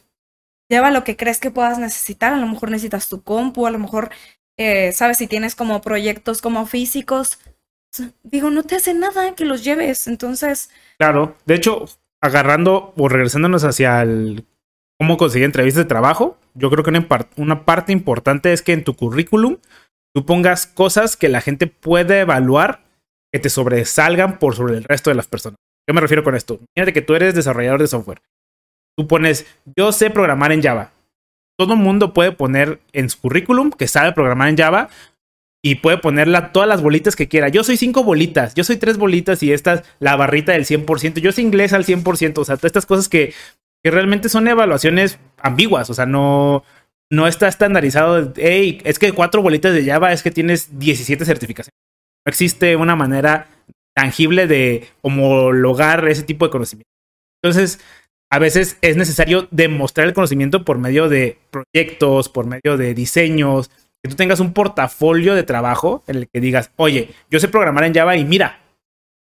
[0.69, 3.80] lleva lo que crees que puedas necesitar, a lo mejor necesitas tu compu, a lo
[3.80, 4.10] mejor,
[4.58, 5.17] eh, ¿sabes?
[5.17, 7.39] Si tienes como proyectos como físicos,
[8.23, 10.69] digo, no te hace nada que los lleves, entonces...
[10.97, 11.86] Claro, de hecho,
[12.21, 14.45] agarrando o regresándonos hacia el
[14.97, 18.84] cómo conseguir entrevistas de trabajo, yo creo que una, una parte importante es que en
[18.84, 19.58] tu currículum
[20.13, 22.82] tú pongas cosas que la gente puede evaluar
[23.31, 25.57] que te sobresalgan por sobre el resto de las personas.
[25.87, 26.59] ¿Qué me refiero con esto?
[26.75, 28.21] Fíjate que tú eres desarrollador de software.
[28.97, 29.45] Tú pones,
[29.77, 30.91] yo sé programar en Java.
[31.57, 34.89] Todo mundo puede poner en su currículum que sabe programar en Java
[35.63, 37.49] y puede ponerla todas las bolitas que quiera.
[37.49, 41.19] Yo soy cinco bolitas, yo soy tres bolitas y esta es la barrita del 100%.
[41.19, 42.37] Yo soy inglés al 100%.
[42.37, 43.33] O sea, todas estas cosas que,
[43.83, 45.89] que realmente son evaluaciones ambiguas.
[45.89, 46.63] O sea, no,
[47.09, 48.31] no está estandarizado.
[48.35, 51.78] Hey, es que cuatro bolitas de Java es que tienes 17 certificaciones
[52.25, 53.47] existe una manera
[53.95, 56.89] tangible de homologar ese tipo de conocimiento.
[57.41, 57.79] Entonces,
[58.32, 63.69] a veces es necesario demostrar el conocimiento por medio de proyectos, por medio de diseños,
[64.01, 67.84] que tú tengas un portafolio de trabajo en el que digas, oye, yo sé programar
[67.84, 68.60] en Java y mira,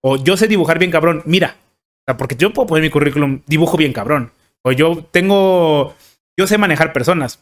[0.01, 1.57] o yo sé dibujar bien cabrón, mira.
[2.01, 4.31] O sea, porque yo puedo poner mi currículum, dibujo bien cabrón.
[4.63, 5.95] O yo tengo,
[6.37, 7.39] yo sé manejar personas.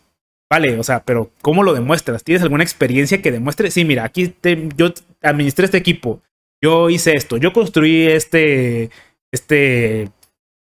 [0.52, 2.26] Vale, o sea, pero ¿cómo lo demuestras?
[2.26, 3.72] ¿Tienes alguna experiencia que demuestre?
[3.72, 4.36] Sí, mira, aquí
[4.76, 6.22] yo administré este equipo,
[6.62, 8.90] yo hice esto, yo construí este,
[9.32, 10.10] este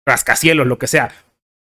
[0.04, 1.12] rascacielos, lo que sea.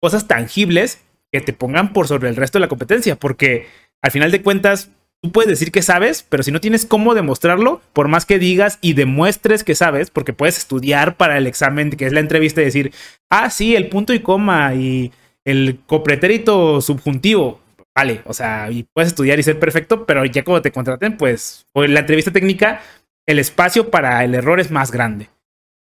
[0.01, 3.67] Cosas tangibles que te pongan por sobre el resto de la competencia, porque
[4.01, 7.83] al final de cuentas, tú puedes decir que sabes, pero si no tienes cómo demostrarlo,
[7.93, 12.07] por más que digas y demuestres que sabes, porque puedes estudiar para el examen, que
[12.07, 12.93] es la entrevista, y decir,
[13.31, 15.11] ah, sí, el punto y coma y
[15.45, 17.62] el copretérito subjuntivo,
[17.95, 21.67] vale, o sea, y puedes estudiar y ser perfecto, pero ya cuando te contraten, pues,
[21.73, 22.83] o en la entrevista técnica,
[23.27, 25.29] el espacio para el error es más grande.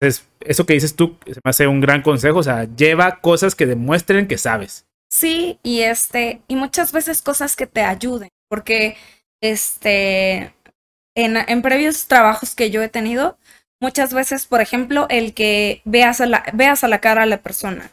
[0.00, 3.54] Entonces, eso que dices tú se me hace un gran consejo, o sea, lleva cosas
[3.54, 4.86] que demuestren que sabes.
[5.10, 8.96] Sí, y este, y muchas veces cosas que te ayuden, porque
[9.40, 10.54] este,
[11.16, 13.38] en, en previos trabajos que yo he tenido,
[13.80, 17.42] muchas veces, por ejemplo, el que veas a la, veas a la cara a la
[17.42, 17.90] persona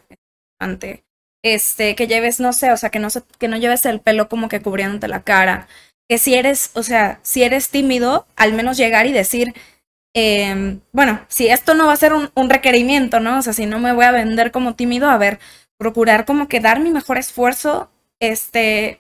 [0.59, 1.04] ante
[1.45, 4.49] este, que lleves, no sé, o sea, que no, que no lleves el pelo como
[4.49, 5.67] que cubriéndote la cara,
[6.09, 9.53] que si eres, o sea, si eres tímido, al menos llegar y decir,
[10.15, 13.37] em, bueno, si esto no va a ser un, requerimiento, ¿no?
[13.39, 15.39] O sea, si no me voy a vender como tímido, a ver,
[15.77, 18.99] procurar como que dar mi mejor esfuerzo, este,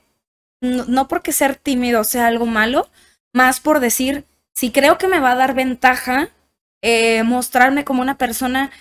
[0.61, 2.89] no, no porque ser tímido sea algo malo,
[3.33, 6.29] más por decir, si creo que me va a dar ventaja,
[6.83, 8.71] eh, mostrarme como una persona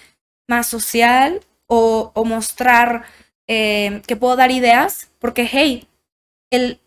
[0.48, 3.04] más social o mostrar
[3.48, 5.88] eh, que puedo dar ideas, porque, hey,
[6.50, 6.80] el,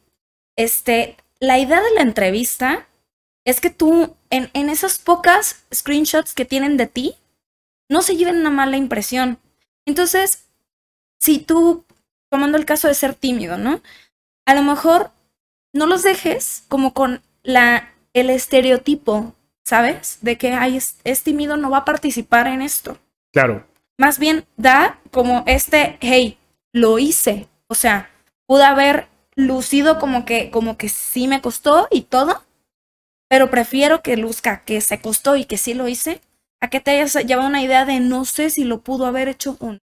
[0.56, 2.88] este, la idea de la entrevista
[3.46, 7.15] es que tú, en, en esas pocas screenshots que tienen de ti,
[7.89, 9.39] no se lleven una mala impresión.
[9.86, 10.50] Entonces,
[11.20, 11.86] si tú,
[12.30, 13.82] tomando el caso de ser tímido, ¿no?
[14.46, 15.12] A lo mejor
[15.74, 20.20] no los dejes como con la, el estereotipo, ¿sabes?
[20.22, 22.98] De que ay, es, es tímido, no va a participar en esto.
[23.32, 23.65] Claro.
[23.98, 26.37] Más bien da como este, hey,
[26.78, 27.48] lo hice.
[27.68, 28.10] O sea,
[28.48, 32.42] pude haber lucido como que, como que sí me costó y todo,
[33.30, 36.22] pero prefiero que luzca que se costó y que sí lo hice,
[36.62, 39.58] a que te hayas llevado una idea de no sé si lo pudo haber hecho
[39.60, 39.80] o no.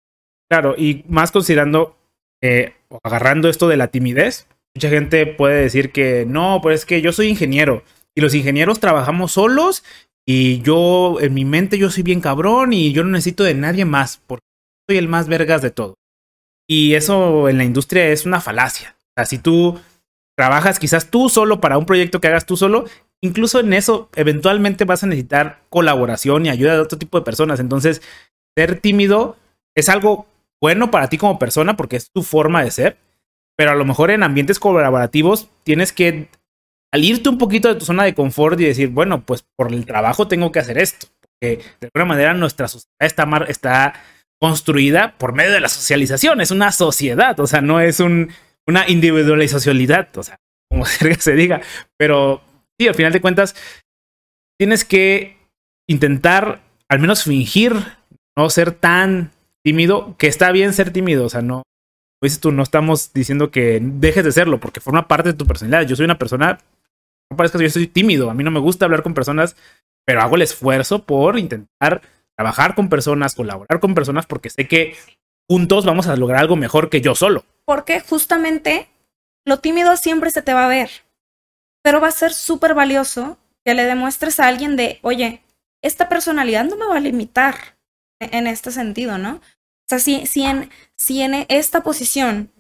[0.50, 1.98] Claro, y más considerando,
[2.42, 7.02] eh, agarrando esto de la timidez, mucha gente puede decir que no, pues es que
[7.02, 7.84] yo soy ingeniero
[8.16, 9.84] y los ingenieros trabajamos solos
[10.26, 13.86] y yo en mi mente yo soy bien cabrón y yo no necesito de nadie
[13.86, 14.46] más porque
[14.88, 15.96] soy el más vergas de todo.
[16.72, 18.96] Y eso en la industria es una falacia.
[18.98, 19.78] O sea, si tú
[20.38, 22.86] trabajas quizás tú solo para un proyecto que hagas tú solo,
[23.20, 27.60] incluso en eso eventualmente vas a necesitar colaboración y ayuda de otro tipo de personas.
[27.60, 28.02] Entonces,
[28.58, 29.36] ser tímido
[29.76, 30.28] es algo
[30.62, 32.98] bueno para ti como persona porque es tu forma de ser,
[33.58, 36.30] pero a lo mejor en ambientes colaborativos tienes que
[36.94, 40.30] salirte un poquito de tu zona de confort y decir, bueno, pues por el trabajo
[40.30, 41.08] tengo que hacer esto.
[41.20, 43.94] Porque de alguna manera nuestra sociedad está, está
[44.42, 46.42] construida por medio de la socialización.
[46.42, 48.32] Es una sociedad, o sea, no es un,
[48.68, 50.38] una individualizacionalidad, o sea,
[50.70, 50.86] como
[51.20, 51.62] se diga.
[51.98, 52.42] Pero
[52.80, 53.56] sí, al final de cuentas,
[54.60, 55.38] tienes que
[55.88, 57.74] intentar al menos fingir
[58.36, 59.32] no ser tan
[59.64, 61.64] tímido, que está bien ser tímido, o sea, no,
[62.22, 65.88] dices tú, no estamos diciendo que dejes de serlo, porque forma parte de tu personalidad.
[65.88, 66.60] Yo soy una persona,
[67.30, 69.56] no parezca que yo soy tímido, a mí no me gusta hablar con personas,
[70.06, 72.02] pero hago el esfuerzo por intentar
[72.42, 74.96] trabajar con personas, colaborar con personas, porque sé que
[75.48, 77.46] juntos vamos a lograr algo mejor que yo solo.
[77.66, 78.90] Porque justamente
[79.46, 80.90] lo tímido siempre se te va a ver,
[81.84, 85.44] pero va a ser súper valioso que le demuestres a alguien de, oye,
[85.84, 87.78] esta personalidad no me va a limitar
[88.20, 89.36] en este sentido, ¿no?
[89.36, 92.52] O sea, si, si, en, si en esta posición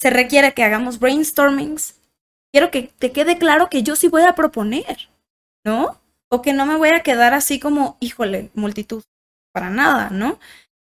[0.00, 2.00] se requiere que hagamos brainstormings,
[2.50, 5.10] quiero que te quede claro que yo sí voy a proponer,
[5.64, 6.00] ¿no?
[6.32, 9.04] O que no me voy a quedar así como, híjole, multitud,
[9.52, 10.40] para nada, ¿no?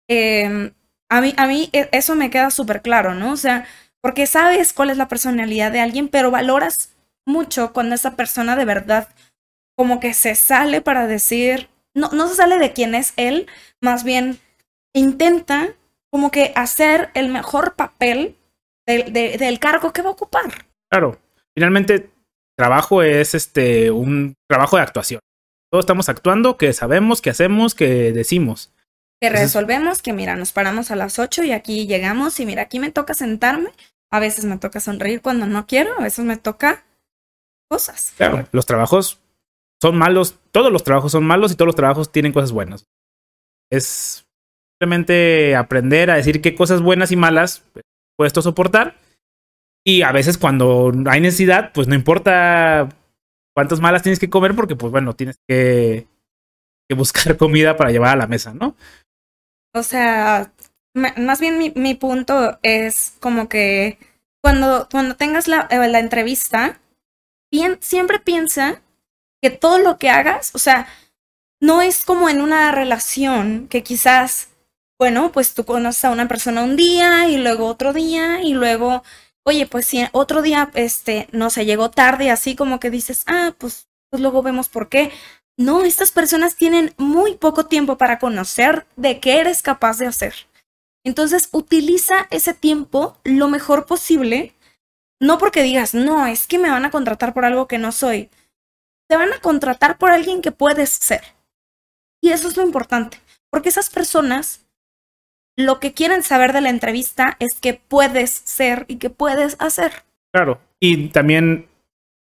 [0.10, 0.74] Eh,
[1.10, 3.32] a, mí, a mí e, eso me queda súper claro, ¿no?
[3.32, 3.66] O sea,
[4.02, 6.94] porque sabes cuál es la personalidad de alguien, pero valoras
[7.26, 9.08] mucho cuando esa persona de verdad
[9.78, 13.48] como que se sale para decir, no, no se sale de quién es él,
[13.82, 14.40] más bien
[14.94, 15.70] intenta
[16.12, 18.36] como que hacer el mejor papel
[18.86, 20.66] del cargo que va a ocupar.
[20.90, 21.18] Claro,
[21.54, 22.10] finalmente
[22.58, 25.22] trabajo es este un trabajo de actuación.
[25.70, 28.72] Todos estamos actuando, que sabemos, que hacemos, que decimos.
[29.20, 32.80] Que resolvemos, que mira, nos paramos a las 8 y aquí llegamos y mira, aquí
[32.80, 33.72] me toca sentarme.
[34.12, 36.86] A veces me toca sonreír cuando no quiero, a veces me toca
[37.70, 38.14] cosas.
[38.16, 39.20] Claro, los trabajos
[39.82, 42.88] son malos, todos los trabajos son malos y todos los trabajos tienen cosas buenas.
[43.70, 44.26] Es
[44.72, 47.64] simplemente aprender a decir qué cosas buenas y malas
[48.16, 48.96] puedes soportar.
[49.84, 52.90] Y a veces cuando hay necesidad, pues no importa
[53.58, 56.06] cuántas malas tienes que comer porque, pues bueno, tienes que,
[56.96, 58.76] buscar comida para llevar a la mesa, ¿no?
[59.74, 60.52] O sea,
[60.94, 63.98] más bien mi, punto es como que
[64.44, 66.80] cuando, cuando tengas la, eh, la entrevista,
[67.80, 68.84] siempre piensa
[69.42, 70.88] que todo lo que hagas, o sea,
[71.60, 74.50] no es como en una relación que quizás,
[75.00, 79.04] bueno, pues tú conoces a una persona un día y luego otro día y luego,
[79.48, 83.56] oye, pues si otro día, este, no se llegó tarde, así como que dices, ah,
[83.58, 85.10] pues, pues luego vemos por qué.
[85.58, 90.36] No, estas personas tienen muy poco tiempo para conocer de qué eres capaz de hacer.
[91.06, 94.54] Entonces, utiliza ese tiempo lo mejor posible,
[95.22, 98.30] no porque digas, no, es que me van a contratar por algo que no soy.
[99.08, 101.24] Te van a contratar por alguien que puedes ser.
[102.22, 104.67] Y eso es lo importante, porque esas personas
[105.58, 109.92] lo que quieren saber de la entrevista es que puedes ser y que puedes hacer.
[110.34, 111.68] Claro, y también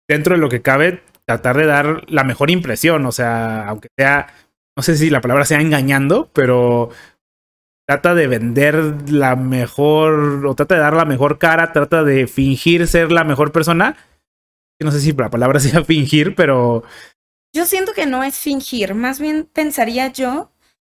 [0.09, 4.33] dentro de lo que cabe, tratar de dar la mejor impresión, o sea, aunque sea,
[4.75, 6.89] no sé si la palabra sea engañando, pero
[7.87, 8.75] trata de vender
[9.09, 13.51] la mejor, o trata de dar la mejor cara, trata de fingir ser la mejor
[13.51, 13.95] persona.
[14.81, 16.83] No sé si la palabra sea fingir, pero...
[17.55, 20.51] Yo siento que no es fingir, más bien pensaría yo,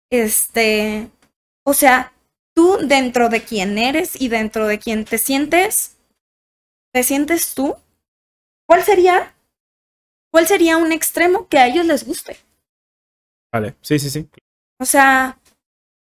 [0.10, 1.10] este,
[1.66, 2.14] o sea,
[2.56, 5.98] tú dentro de quién eres y dentro de quién te sientes,
[6.94, 7.76] te sientes tú,
[8.68, 9.36] ¿cuál sería
[10.36, 12.36] ¿Cuál sería un extremo que a ellos les guste?
[13.54, 14.28] Vale, sí, sí, sí.
[14.82, 15.40] O sea,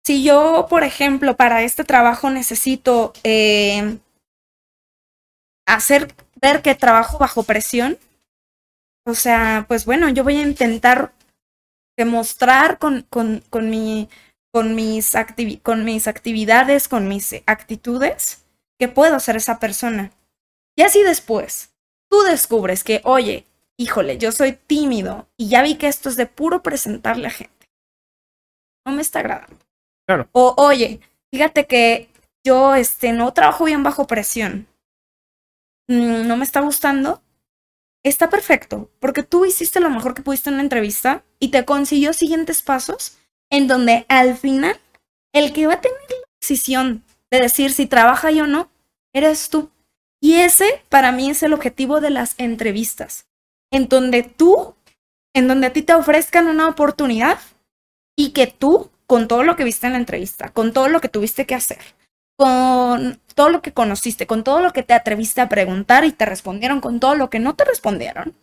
[0.05, 3.97] si yo, por ejemplo, para este trabajo necesito eh,
[5.69, 7.97] hacer ver que trabajo bajo presión,
[9.07, 11.13] o sea, pues bueno, yo voy a intentar
[11.97, 14.09] demostrar con, con, con, mi,
[14.55, 15.15] con, mis,
[15.65, 18.47] con mis actividades, con mis actitudes,
[18.79, 20.13] que puedo ser esa persona.
[20.77, 21.75] Y así después,
[22.09, 23.47] tú descubres que, oye,
[23.77, 27.67] híjole, yo soy tímido y ya vi que esto es de puro presentarle a gente.
[28.87, 29.59] No me está agradando.
[30.07, 30.29] Claro.
[30.31, 31.01] O, oye,
[31.33, 32.09] fíjate que
[32.47, 34.69] yo este, no trabajo bien bajo presión.
[35.89, 37.21] Mm, no me está gustando.
[38.05, 42.13] Está perfecto, porque tú hiciste lo mejor que pudiste en la entrevista y te consiguió
[42.13, 43.19] siguientes pasos
[43.55, 44.81] en donde al final
[45.33, 48.69] el que va a tener la decisión de decir si trabaja yo o no,
[49.13, 49.71] eres tú.
[50.21, 53.27] Y ese para mí es el objetivo de las entrevistas
[53.71, 54.75] en donde tú,
[55.35, 57.39] en donde a ti te ofrezcan una oportunidad
[58.17, 61.09] y que tú, con todo lo que viste en la entrevista, con todo lo que
[61.09, 61.79] tuviste que hacer,
[62.37, 66.27] con todo lo que conociste, con todo lo que te atreviste a preguntar y te
[66.27, 68.35] respondieron con todo lo que no te respondieron,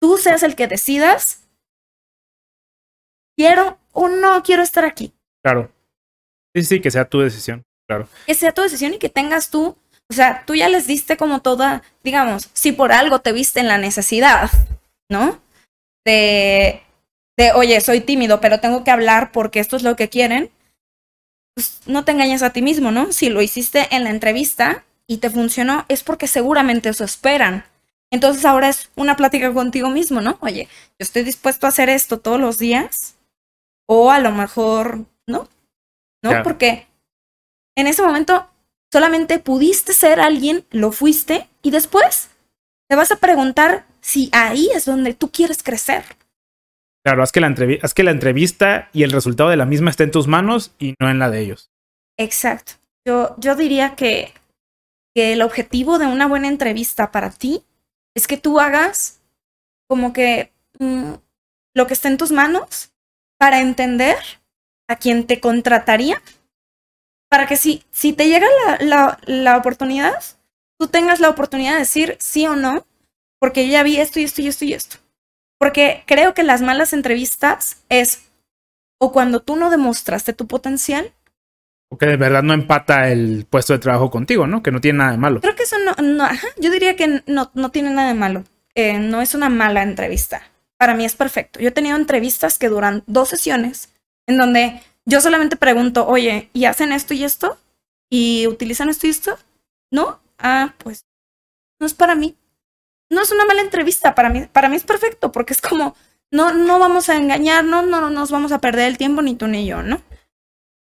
[0.00, 1.42] tú seas el que decidas,
[3.36, 5.12] quiero o no quiero estar aquí.
[5.42, 5.70] Claro.
[6.54, 8.08] Sí, sí, que sea tu decisión, claro.
[8.26, 9.76] Que sea tu decisión y que tengas tú
[10.08, 13.68] o sea, tú ya les diste como toda, digamos, si por algo te viste en
[13.68, 14.50] la necesidad,
[15.08, 15.40] ¿no?
[16.04, 16.82] De,
[17.36, 20.50] de, oye, soy tímido, pero tengo que hablar porque esto es lo que quieren,
[21.54, 23.12] pues no te engañes a ti mismo, ¿no?
[23.12, 27.64] Si lo hiciste en la entrevista y te funcionó, es porque seguramente eso esperan.
[28.12, 30.38] Entonces ahora es una plática contigo mismo, ¿no?
[30.40, 33.15] Oye, yo estoy dispuesto a hacer esto todos los días.
[33.88, 35.48] O a lo mejor, ¿no?
[36.22, 36.42] ¿No?
[36.42, 36.86] Porque
[37.76, 38.48] en ese momento
[38.92, 42.30] Solamente pudiste ser alguien, lo fuiste, y después
[42.88, 46.04] te vas a preguntar si ahí es donde tú quieres crecer.
[47.04, 50.12] Claro, haz que la, que la entrevista y el resultado de la misma esté en
[50.12, 51.70] tus manos y no en la de ellos.
[52.16, 52.72] Exacto.
[53.06, 54.32] Yo, yo diría que,
[55.14, 57.62] que el objetivo de una buena entrevista para ti
[58.14, 59.20] es que tú hagas
[59.88, 61.12] como que mm,
[61.74, 62.92] lo que esté en tus manos
[63.38, 64.16] para entender
[64.88, 66.22] a quién te contrataría
[67.28, 70.14] para que si, si te llega la, la, la, oportunidad,
[70.78, 72.86] tú tengas la oportunidad de decir sí o no,
[73.40, 74.96] porque ya vi esto y esto y esto y esto.
[75.58, 78.30] Porque creo que las malas entrevistas es
[78.98, 81.12] o cuando tú no demostraste tu potencial.
[81.90, 84.62] O que de verdad no empata el puesto de trabajo contigo, ¿no?
[84.62, 85.40] Que no tiene nada de malo.
[85.40, 86.28] Creo que eso no, no
[86.58, 88.44] yo diría que no, no tiene nada de malo.
[88.74, 90.42] Eh, no es una mala entrevista.
[90.78, 91.60] Para mí es perfecto.
[91.60, 93.92] Yo he tenido entrevistas que duran dos sesiones
[94.26, 97.58] en donde yo solamente pregunto, oye, ¿y hacen esto y esto?
[98.10, 99.38] ¿Y utilizan esto y esto?
[99.90, 100.20] ¿No?
[100.38, 101.06] Ah, pues
[101.80, 102.36] no es para mí.
[103.10, 104.46] No es una mala entrevista para mí.
[104.52, 105.94] Para mí es perfecto porque es como,
[106.30, 109.46] no, no vamos a engañarnos, no, no nos vamos a perder el tiempo ni tú
[109.46, 110.02] ni yo, ¿no?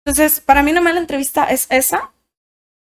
[0.05, 2.11] Entonces, para mí una mala entrevista es esa.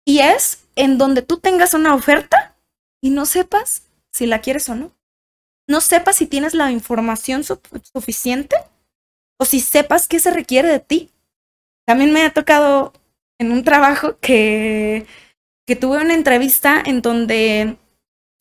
[0.06, 2.56] Y es en donde tú tengas una oferta
[3.02, 4.92] y no sepas si la quieres o no.
[5.70, 8.56] No sepas si tienes la información suficiente
[9.40, 11.12] o si sepas qué se requiere de ti.
[11.86, 12.92] También me ha tocado
[13.40, 15.06] en un trabajo que,
[15.68, 17.78] que tuve una entrevista en donde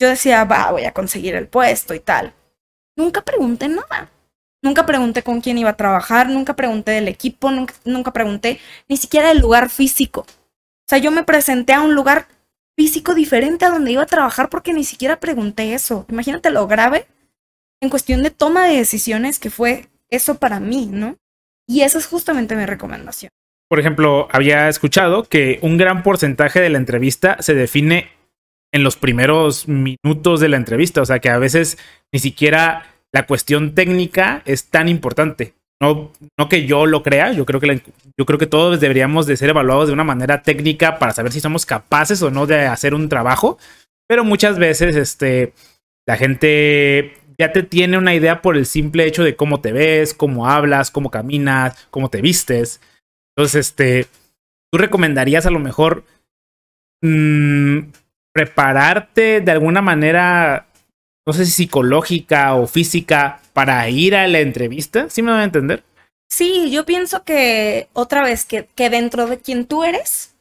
[0.01, 2.33] yo decía, va, voy a conseguir el puesto y tal.
[2.97, 4.09] Nunca pregunté nada.
[4.63, 8.97] Nunca pregunté con quién iba a trabajar, nunca pregunté del equipo, nunca, nunca pregunté ni
[8.97, 10.21] siquiera del lugar físico.
[10.21, 12.27] O sea, yo me presenté a un lugar
[12.75, 16.07] físico diferente a donde iba a trabajar porque ni siquiera pregunté eso.
[16.09, 17.05] Imagínate lo grave
[17.81, 21.17] en cuestión de toma de decisiones que fue eso para mí, ¿no?
[21.67, 23.29] Y esa es justamente mi recomendación.
[23.69, 28.09] Por ejemplo, había escuchado que un gran porcentaje de la entrevista se define
[28.71, 31.77] en los primeros minutos de la entrevista, o sea que a veces
[32.11, 35.53] ni siquiera la cuestión técnica es tan importante.
[35.81, 37.81] No, no que yo lo crea, yo creo que
[38.17, 41.39] yo creo que todos deberíamos de ser evaluados de una manera técnica para saber si
[41.39, 43.57] somos capaces o no de hacer un trabajo,
[44.07, 45.53] pero muchas veces este
[46.05, 50.13] la gente ya te tiene una idea por el simple hecho de cómo te ves,
[50.13, 52.81] cómo hablas, cómo caminas, cómo te vistes.
[53.35, 54.07] Entonces, este,
[54.69, 56.03] tú recomendarías a lo mejor
[57.01, 57.79] mmm,
[58.33, 60.67] prepararte de alguna manera,
[61.25, 65.09] no sé si psicológica o física, para ir a la entrevista?
[65.09, 65.83] ¿Sí me van a entender?
[66.29, 70.35] Sí, yo pienso que otra vez, que, dentro de quien tú eres,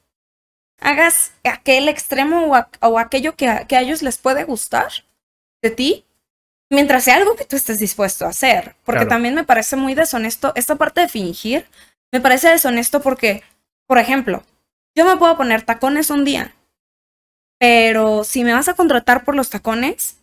[0.81, 4.89] hagas aquel extremo o, aquello que a ellos les puede gustar
[5.63, 6.05] de ti,
[6.71, 8.77] mientras sea algo que tú estés dispuesto a hacer.
[8.85, 11.67] Porque también me parece muy deshonesto esta parte de fingir.
[12.13, 13.43] Me parece deshonesto porque,
[13.87, 14.43] por ejemplo,
[14.97, 16.55] yo me puedo poner tacones un día
[17.59, 20.19] pero si me vas a contratar por los tacones,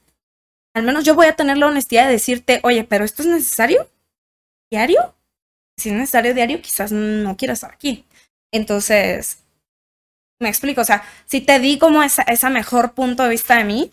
[0.74, 3.90] al menos yo voy a tener la honestidad de decirte, oye, pero esto es necesario
[4.72, 5.16] diario.
[5.78, 8.06] Si es necesario diario, quizás no quieras estar aquí.
[8.54, 9.44] Entonces,
[10.40, 13.66] me explico, o sea, si te di como esa, esa mejor punto de vista de
[13.66, 13.92] mí,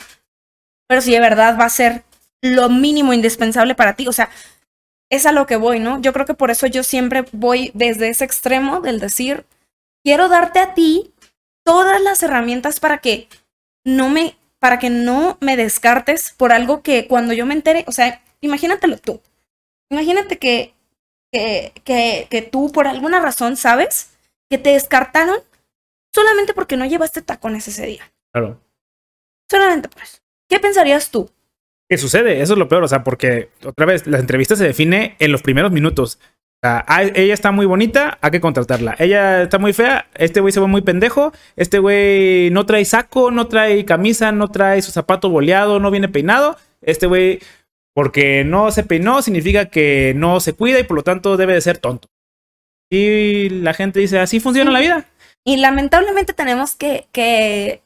[0.88, 2.04] pero si de verdad va a ser
[2.42, 4.28] lo mínimo indispensable para ti, o sea,
[5.10, 6.00] es a lo que voy, ¿no?
[6.00, 9.46] Yo creo que por eso yo siempre voy desde ese extremo del decir,
[10.02, 11.12] quiero darte a ti
[11.64, 13.28] todas las herramientas para que
[13.84, 17.92] no me, para que no me descartes por algo que cuando yo me entere, o
[17.92, 19.20] sea, imagínatelo tú.
[19.90, 20.74] Imagínate que,
[21.30, 24.10] que, que, que tú por alguna razón sabes
[24.50, 25.38] que te descartaron
[26.14, 28.12] solamente porque no llevaste tacones ese día.
[28.32, 28.60] Claro.
[29.50, 30.18] Solamente por eso.
[30.48, 31.30] ¿Qué pensarías tú?
[31.92, 32.40] ¿Qué sucede?
[32.40, 35.42] Eso es lo peor, o sea, porque otra vez, la entrevista se define en los
[35.42, 36.18] primeros minutos.
[36.62, 38.96] Ah, ella está muy bonita, hay que contratarla.
[38.98, 43.30] Ella está muy fea, este güey se ve muy pendejo, este güey no trae saco,
[43.30, 46.56] no trae camisa, no trae su zapato boleado, no viene peinado.
[46.80, 47.40] Este güey,
[47.92, 51.60] porque no se peinó, significa que no se cuida y por lo tanto debe de
[51.60, 52.08] ser tonto.
[52.90, 55.04] Y la gente dice, así funciona la vida.
[55.44, 57.82] Y lamentablemente tenemos que, que,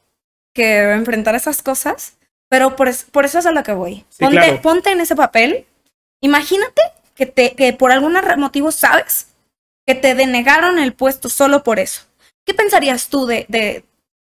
[0.53, 2.16] que enfrentar esas cosas,
[2.49, 4.05] pero por, por, eso es a lo que voy.
[4.19, 5.65] ponte, ponte en ese papel.
[6.21, 6.81] Imagínate
[7.15, 9.29] que, te, que por algún motivo sabes
[9.85, 12.01] que te denegaron el puesto solo por eso.
[12.45, 13.83] ¿Qué pensarías tú de, de,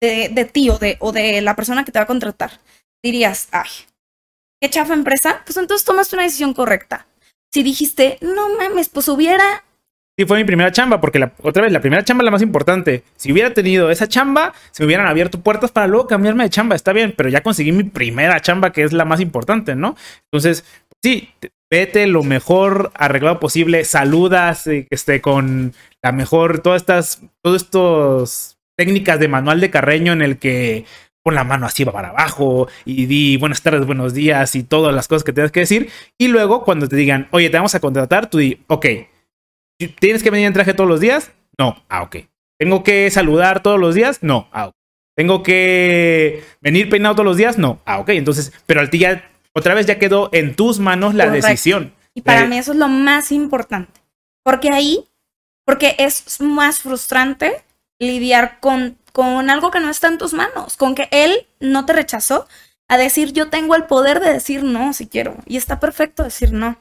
[0.01, 2.59] de, de ti o de, o de la persona que te va a contratar?
[3.03, 3.70] Dirías, ay,
[4.61, 5.41] qué chafa empresa.
[5.45, 7.07] Pues entonces tomaste una decisión correcta.
[7.53, 9.63] Si dijiste, no mames, pues hubiera
[10.18, 12.41] Sí, fue mi primera chamba, porque la, otra vez, la primera chamba es la más
[12.41, 13.03] importante.
[13.18, 16.76] Si hubiera tenido esa chamba, se me hubieran abierto puertas para luego cambiarme de chamba,
[16.76, 19.97] está bien, pero ya conseguí mi primera chamba, que es la más importante, ¿no?
[20.32, 20.63] Entonces,
[21.03, 21.34] sí,
[21.70, 28.57] vete lo mejor arreglado posible, saludas eh, este, con la mejor, todas estas, todos estos
[28.78, 30.86] técnicas de manual de Carreño en el que
[31.24, 35.09] pon la mano así para abajo y di buenas tardes, buenos días y todas las
[35.09, 35.89] cosas que tengas que decir.
[36.18, 38.86] Y luego cuando te digan, oye, te vamos a contratar, tú di, ok,
[39.99, 41.32] ¿tienes que venir en traje todos los días?
[41.57, 42.17] No, ah, ok.
[42.57, 44.19] ¿Tengo que saludar todos los días?
[44.21, 44.73] No, ah, ok.
[45.15, 47.57] ¿Tengo que venir peinado todos los días?
[47.57, 48.09] No, ah, ok.
[48.09, 51.93] Entonces, pero al ti ya otra vez ya quedó en tus manos la decisión.
[52.13, 54.01] Y para mí eso es lo más importante.
[54.43, 55.05] Porque ahí,
[55.65, 57.63] porque es más frustrante
[57.99, 61.93] lidiar con, con algo que no está en tus manos, con que él no te
[61.93, 62.47] rechazó,
[62.88, 65.38] a decir yo tengo el poder de decir no si quiero.
[65.45, 66.78] Y está perfecto decir no.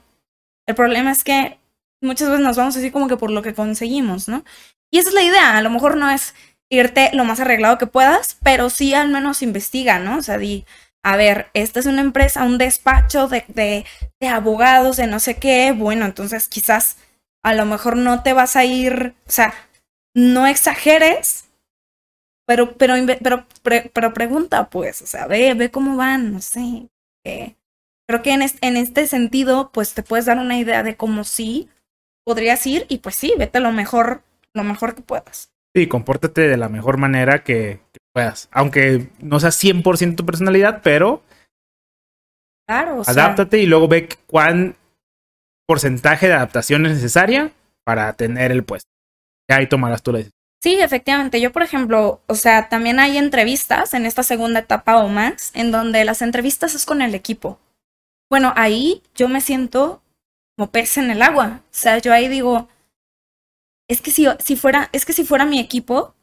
[0.67, 1.59] El problema es que
[2.05, 4.45] muchas veces nos vamos así como que por lo que conseguimos, ¿no?
[4.91, 5.57] Y esa es la idea.
[5.57, 6.35] A lo mejor no es
[6.71, 10.19] irte lo más arreglado que puedas, pero sí al menos investiga, ¿no?
[10.19, 10.65] O sea, di,
[11.03, 13.85] a ver, esta es una empresa, un despacho de, de,
[14.21, 16.97] de, abogados, de no sé qué, bueno, entonces quizás
[17.43, 19.53] a lo mejor no te vas a ir, o sea,
[20.15, 21.51] no exageres,
[22.47, 23.47] pero, pero, pero,
[23.93, 26.89] pero pregunta, pues, o sea, ve, ve cómo van, no sé.
[27.23, 31.69] creo que en, en este sentido, pues te puedes dar una idea de cómo sí
[32.25, 34.23] podrías ir y pues sí, vete lo mejor,
[34.53, 35.51] lo mejor que puedas.
[35.75, 37.81] Sí, compórtate de la mejor manera que,
[38.13, 38.49] puedas.
[38.53, 41.23] Aunque no sea 100% tu personalidad, pero.
[42.67, 44.77] Claro, Adáptate y luego ve cuán
[45.67, 47.53] porcentaje de adaptación es necesaria
[47.85, 48.89] para tener el puesto.
[49.51, 50.35] Ya ahí tomarás tú la decisión.
[50.63, 51.43] Sí, efectivamente.
[51.43, 55.71] Yo, por ejemplo, o sea, también hay entrevistas en esta segunda etapa o más, en
[55.71, 57.59] donde las entrevistas es con el equipo.
[58.31, 60.01] Bueno, ahí yo me siento
[60.57, 61.61] como pez en el agua.
[61.63, 62.69] O sea, yo ahí digo,
[63.89, 66.15] es que si, si fuera, es que si fuera mi equipo,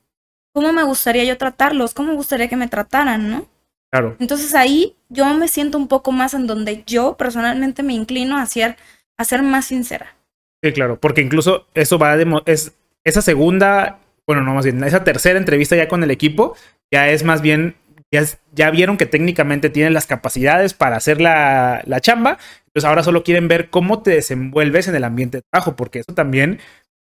[0.54, 1.94] ¿cómo me gustaría yo tratarlos?
[1.94, 3.48] ¿Cómo me gustaría que me trataran, no?
[3.92, 4.16] Claro.
[4.20, 8.46] Entonces ahí yo me siento un poco más en donde yo personalmente me inclino a
[8.46, 8.78] ser,
[9.18, 10.16] a ser más sincera.
[10.64, 12.74] Sí, claro, porque incluso eso va a es
[13.04, 16.56] esa segunda, bueno, no más bien, esa tercera entrevista ya con el equipo
[16.92, 17.76] ya es más bien
[18.12, 22.38] ya, vieron que técnicamente tienen las capacidades para hacer la, la, chamba,
[22.68, 26.14] entonces ahora solo quieren ver cómo te desenvuelves en el ambiente de trabajo, porque eso
[26.14, 26.60] también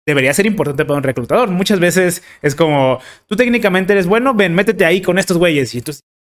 [0.07, 1.51] debería ser importante para un reclutador.
[1.51, 5.75] Muchas veces es como, tú técnicamente eres bueno, ven, métete ahí con estos güeyes.
[5.75, 5.93] Y tú,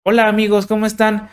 [0.04, 1.30] hola amigos, ¿cómo están?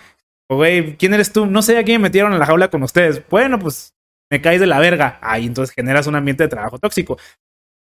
[0.50, 1.46] O güey, ¿quién eres tú?
[1.46, 3.22] No sé a quién me metieron en la jaula con ustedes.
[3.28, 3.94] Bueno, pues
[4.30, 5.18] me caes de la verga.
[5.22, 7.18] Ahí entonces generas un ambiente de trabajo tóxico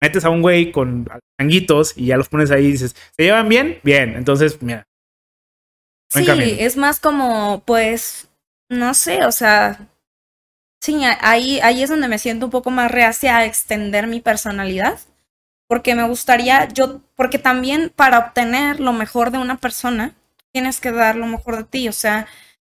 [0.01, 3.47] metes a un güey con tanguitos y ya los pones ahí y dices, ¿se llevan
[3.47, 3.79] bien?
[3.83, 4.87] Bien, entonces, mira.
[6.11, 8.27] Sí, es más como, pues,
[8.69, 9.87] no sé, o sea,
[10.81, 14.99] sí, ahí, ahí es donde me siento un poco más reacia a extender mi personalidad,
[15.69, 20.15] porque me gustaría, yo, porque también para obtener lo mejor de una persona,
[20.51, 22.27] tienes que dar lo mejor de ti, o sea,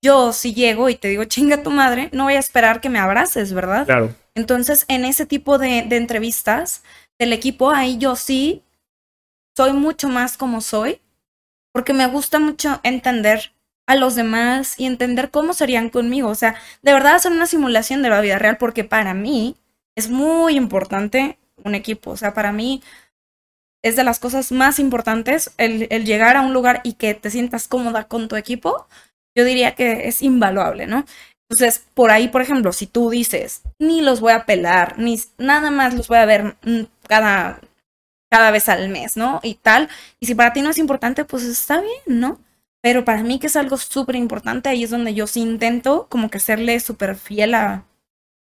[0.04, 2.98] yo si llego y te digo, chinga tu madre, no voy a esperar que me
[2.98, 3.86] abraces, ¿verdad?
[3.86, 4.14] Claro.
[4.34, 6.82] Entonces, en ese tipo de, de entrevistas,
[7.18, 8.62] del equipo, ahí yo sí
[9.56, 11.00] soy mucho más como soy,
[11.72, 13.52] porque me gusta mucho entender
[13.86, 16.28] a los demás y entender cómo serían conmigo.
[16.28, 19.56] O sea, de verdad hacer una simulación de la vida real, porque para mí
[19.96, 22.10] es muy importante un equipo.
[22.10, 22.82] O sea, para mí
[23.82, 27.30] es de las cosas más importantes el, el llegar a un lugar y que te
[27.30, 28.86] sientas cómoda con tu equipo.
[29.36, 31.04] Yo diría que es invaluable, ¿no?
[31.52, 35.70] Entonces, por ahí, por ejemplo, si tú dices, ni los voy a pelar, ni nada
[35.70, 37.60] más los voy a ver mm, cada,
[38.32, 39.40] cada vez al mes, ¿no?
[39.42, 39.90] Y tal.
[40.18, 42.40] Y si para ti no es importante, pues está bien, ¿no?
[42.80, 46.30] Pero para mí que es algo súper importante, ahí es donde yo sí intento como
[46.30, 47.84] que serle súper fiel a,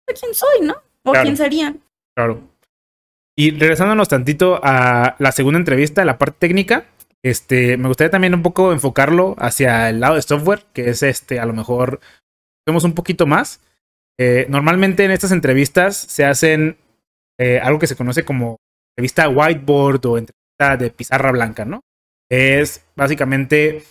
[0.07, 0.75] quién soy, ¿no?
[1.05, 1.81] O quién serían.
[2.15, 2.43] Claro.
[3.35, 6.85] Y regresándonos tantito a la segunda entrevista, la parte técnica,
[7.23, 11.41] este, me gustaría también un poco enfocarlo hacia el lado de software, que es este,
[11.41, 12.01] a lo mejor
[12.67, 13.61] vemos un poquito más.
[14.21, 16.77] Eh, normalmente en estas entrevistas se hacen
[17.39, 18.59] eh, algo que se conoce como
[18.93, 21.81] entrevista whiteboard o entrevista de pizarra blanca, ¿no?
[22.31, 23.83] Es básicamente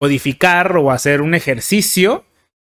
[0.00, 2.24] codificar o hacer un ejercicio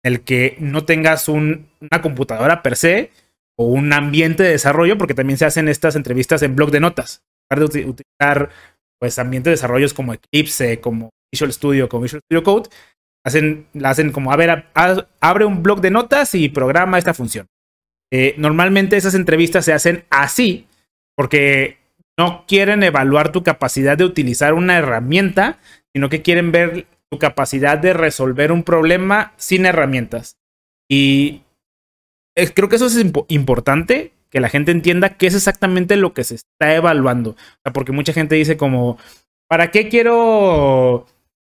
[0.05, 3.11] en el que no tengas una computadora per se
[3.57, 7.23] o un ambiente de desarrollo, porque también se hacen estas entrevistas en blog de notas.
[7.51, 8.51] En lugar de utilizar
[9.01, 12.71] pues ambientes de desarrollos como Eclipse, como Visual Studio, como Visual Studio Code,
[13.25, 14.65] hacen, hacen como, a
[15.21, 17.47] abre un blog de notas y programa esta función.
[18.13, 20.68] Eh, normalmente esas entrevistas se hacen así
[21.19, 21.79] porque
[22.17, 25.59] no quieren evaluar tu capacidad de utilizar una herramienta,
[25.93, 30.37] sino que quieren ver tu capacidad de resolver un problema sin herramientas.
[30.89, 31.43] Y
[32.55, 36.37] creo que eso es importante, que la gente entienda qué es exactamente lo que se
[36.37, 37.35] está evaluando.
[37.75, 38.97] porque mucha gente dice como,
[39.49, 41.05] ¿para qué quiero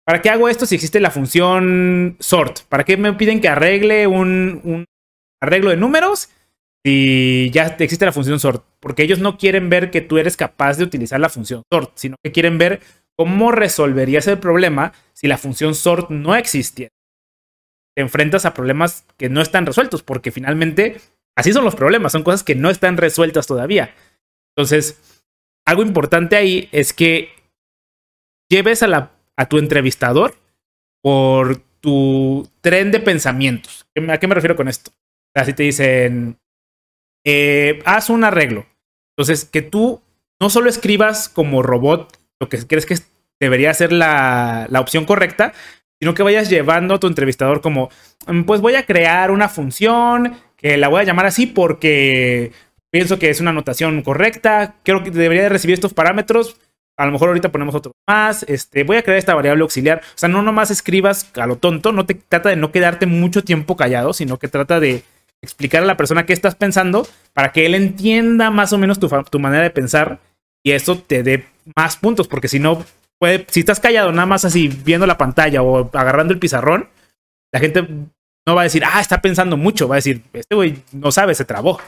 [0.07, 2.63] ¿Para qué hago esto si existe la función sort?
[2.69, 4.87] ¿Para qué me piden que arregle un,
[5.41, 6.31] arreglo de números
[6.85, 8.65] si ya existe la función sort?
[8.81, 12.17] Porque ellos no quieren ver que tú eres capaz de utilizar la función sort, sino
[12.23, 12.81] que quieren ver
[13.17, 16.91] cómo resolverías el problema si la función sort no existiera.
[17.95, 21.01] Te enfrentas a problemas que no están resueltos, porque finalmente
[21.37, 23.95] así son los problemas, son cosas que no están resueltas todavía.
[24.57, 25.23] Entonces,
[25.67, 27.31] algo importante ahí es que
[28.49, 30.35] lleves a la a tu entrevistador
[31.03, 33.87] por tu tren de pensamientos.
[34.11, 34.91] ¿A qué me refiero con esto?
[35.35, 36.37] Así te dicen,
[37.25, 38.67] eh, haz un arreglo.
[39.17, 40.03] Entonces, que tú
[40.41, 42.97] no solo escribas como robot lo que crees que
[43.39, 45.53] debería ser la, la opción correcta,
[46.01, 47.91] sino que vayas llevando a tu entrevistador como,
[48.27, 52.53] mm, pues voy a crear una función que la voy a llamar así porque
[52.91, 56.57] pienso que es una anotación correcta, creo que debería de recibir estos parámetros,
[56.97, 60.01] a lo mejor ahorita ponemos otro más, este, voy a crear esta variable auxiliar.
[60.01, 63.43] O sea, no nomás escribas a lo tonto, no te trata de no quedarte mucho
[63.43, 65.03] tiempo callado, sino que trata de
[65.43, 69.09] explicar a la persona qué estás pensando para que él entienda más o menos tu,
[69.09, 70.21] tu manera de pensar
[70.65, 72.85] y eso te dé más puntos, porque si no,
[73.19, 76.89] puede, si estás callado nada más así viendo la pantalla o agarrando el pizarrón,
[77.53, 77.87] la gente
[78.47, 81.35] no va a decir, ah, está pensando mucho, va a decir, este güey no sabe,
[81.35, 81.81] se trabó.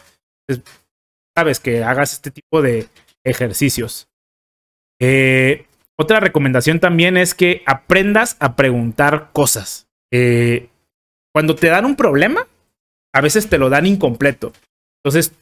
[1.36, 2.88] sabes que hagas este tipo de
[3.24, 4.08] ejercicios.
[5.00, 5.66] Eh,
[5.98, 9.88] otra recomendación también es que aprendas a preguntar cosas.
[10.12, 10.68] Eh,
[11.32, 12.46] cuando te dan un problema,
[13.12, 14.52] a veces te lo dan incompleto.
[15.04, 15.32] Entonces,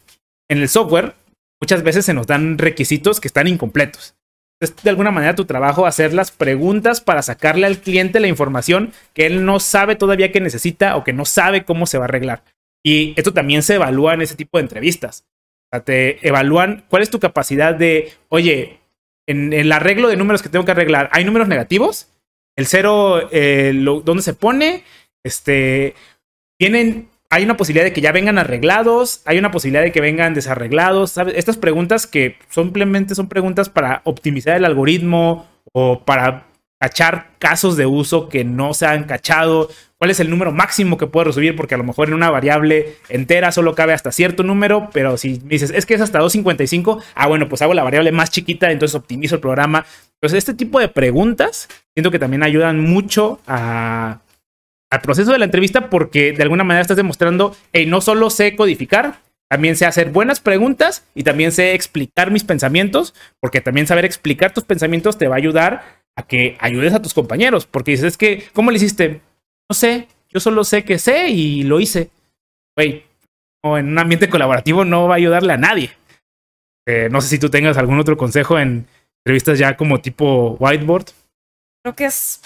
[0.48, 1.14] en el software,
[1.60, 4.14] muchas veces se nos dan requisitos que están incompletos.
[4.60, 8.92] Es de alguna manera tu trabajo hacer las preguntas para sacarle al cliente la información
[9.14, 12.08] que él no sabe todavía que necesita o que no sabe cómo se va a
[12.08, 12.42] arreglar.
[12.84, 15.24] Y esto también se evalúa en ese tipo de entrevistas.
[15.66, 18.80] O sea, te evalúan cuál es tu capacidad de, oye,
[19.26, 22.08] en, el arreglo de números que tengo que arreglar, ¿hay números negativos?
[22.56, 23.72] El cero, eh,
[24.04, 24.84] ¿dónde se pone?
[25.24, 25.94] Este,
[26.58, 30.34] tienen, hay una posibilidad de que ya vengan arreglados, hay una posibilidad de que vengan
[30.34, 31.16] desarreglados.
[31.16, 36.48] Estas preguntas que simplemente son preguntas para optimizar el algoritmo o para
[36.80, 41.06] cachar casos de uso que no se han cachado, cuál es el número máximo que
[41.06, 44.88] puedo recibir, porque a lo mejor en una variable entera solo cabe hasta cierto número,
[44.92, 48.10] pero si me dices, es que es hasta 255, ah, bueno, pues hago la variable
[48.10, 49.84] más chiquita, entonces optimizo el programa.
[50.14, 54.20] Entonces, este tipo de preguntas siento que también ayudan mucho a,
[54.90, 58.56] al proceso de la entrevista porque de alguna manera estás demostrando, hey, no solo sé
[58.56, 64.04] codificar, también sé hacer buenas preguntas y también sé explicar mis pensamientos, porque también saber
[64.04, 68.06] explicar tus pensamientos te va a ayudar a que ayudes a tus compañeros, porque dices,
[68.06, 69.20] es que, ¿cómo le hiciste?
[69.68, 72.10] No sé, yo solo sé que sé y lo hice.
[72.76, 73.04] Güey,
[73.62, 75.90] o en un ambiente colaborativo no va a ayudarle a nadie.
[76.86, 78.86] Eh, no sé si tú tengas algún otro consejo en
[79.24, 81.06] entrevistas ya como tipo whiteboard.
[81.82, 82.40] Creo que es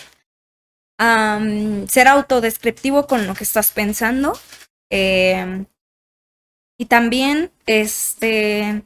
[0.99, 4.39] ser autodescriptivo con lo que estás pensando.
[4.91, 5.67] Em,
[6.79, 8.83] y también, este,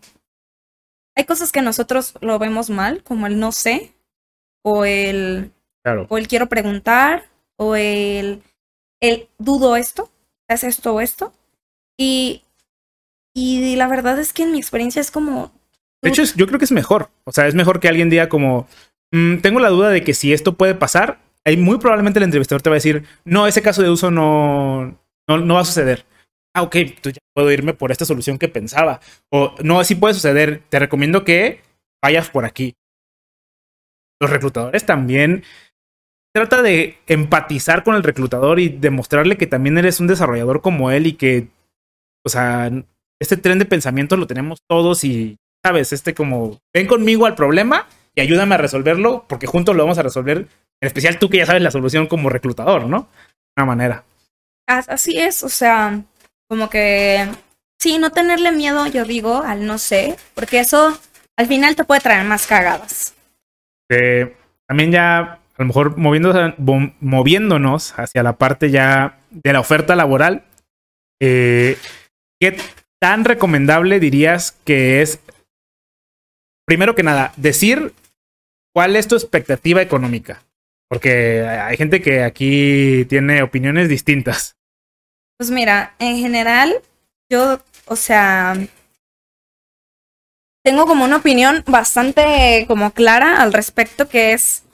[1.16, 3.92] hay cosas que nosotros lo vemos mal, como el no sé,
[4.62, 5.52] o el,
[6.08, 8.42] o el quiero preguntar, o el,
[9.00, 10.10] el dudo esto,
[10.48, 11.32] es esto o esto.
[11.98, 12.42] Y,
[13.34, 15.52] y la verdad es que en mi experiencia es como...
[16.02, 17.10] De hecho, yo creo que es mejor.
[17.24, 18.68] O sea, es mejor que alguien diga como,
[19.10, 21.18] mm, tengo la duda de que si esto puede pasar,
[21.56, 25.38] muy probablemente el entrevistador te va a decir, no, ese caso de uso no, no,
[25.38, 26.04] no va a suceder.
[26.54, 29.00] Ah, ok, entonces ya puedo irme por esta solución que pensaba.
[29.30, 30.62] O no, así puede suceder.
[30.68, 31.62] Te recomiendo que
[32.02, 32.74] vayas por aquí
[34.20, 35.44] los reclutadores también
[36.34, 41.06] trata de empatizar con el reclutador y demostrarle que también eres un desarrollador como él
[41.06, 41.48] y que,
[42.24, 42.70] o sea,
[43.20, 47.86] este tren de pensamiento lo tenemos todos y, sabes, este como, ven conmigo al problema
[48.14, 50.46] y ayúdame a resolverlo porque juntos lo vamos a resolver,
[50.80, 53.08] en especial tú que ya sabes la solución como reclutador, ¿no?
[53.56, 54.04] De una manera.
[54.66, 56.02] Así es, o sea,
[56.48, 57.26] como que,
[57.78, 60.98] sí, no tenerle miedo, yo digo, al no sé, porque eso
[61.36, 63.14] al final te puede traer más cagadas
[64.68, 70.44] también ya, a lo mejor moviéndonos hacia la parte ya de la oferta laboral,
[71.20, 71.76] eh,
[72.40, 72.58] ¿qué
[73.00, 75.20] tan recomendable dirías que es,
[76.66, 77.94] primero que nada, decir
[78.74, 80.42] cuál es tu expectativa económica?
[80.88, 84.56] Porque hay gente que aquí tiene opiniones distintas.
[85.36, 86.82] Pues mira, en general,
[87.30, 88.56] yo, o sea,
[90.64, 94.64] tengo como una opinión bastante como clara al respecto, que es,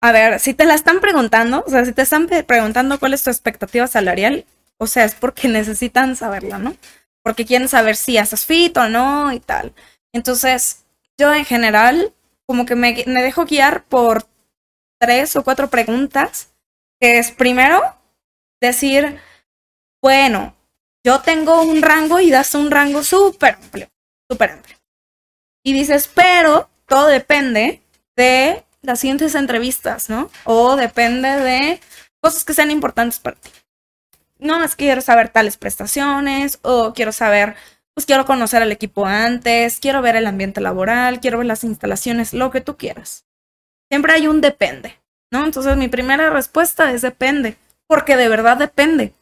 [0.00, 3.22] a ver, si te la están preguntando, o sea, si te están preguntando cuál es
[3.22, 4.44] tu expectativa salarial,
[4.78, 6.76] o sea, es porque necesitan saberla, ¿no?
[7.22, 9.72] Porque quieren saber si haces fit o no y tal.
[10.12, 10.84] Entonces,
[11.16, 12.12] yo en general,
[12.46, 14.26] como que me, me dejo guiar por
[15.02, 16.54] tres o cuatro preguntas,
[17.00, 17.82] que es primero
[18.60, 19.18] decir,
[20.00, 20.54] bueno,
[21.04, 23.88] yo tengo un rango y das un rango súper amplio,
[24.30, 24.76] súper amplio.
[25.64, 27.82] Y dices, pero todo depende
[28.16, 30.30] de las siguientes entrevistas, ¿no?
[30.44, 31.80] O depende de
[32.20, 33.50] cosas que sean importantes para ti.
[34.38, 37.56] No, que quiero saber tales prestaciones o quiero saber,
[37.94, 42.34] pues quiero conocer al equipo antes, quiero ver el ambiente laboral, quiero ver las instalaciones,
[42.34, 43.24] lo que tú quieras.
[43.92, 44.98] Siempre hay un depende,
[45.30, 45.44] ¿no?
[45.44, 49.12] Entonces mi primera respuesta es depende, porque de verdad depende,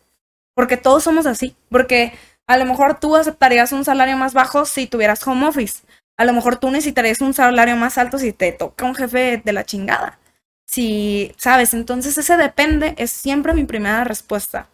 [0.55, 2.12] porque todos somos así, porque
[2.47, 5.83] a lo mejor tú aceptarías un salario más bajo si tuvieras home office,
[6.16, 9.53] a lo mejor tú necesitarías un salario más alto si te toca un jefe de
[9.53, 10.21] la chingada.
[10.68, 14.68] Si, sabes, entonces ese depende, es siempre mi primera respuesta.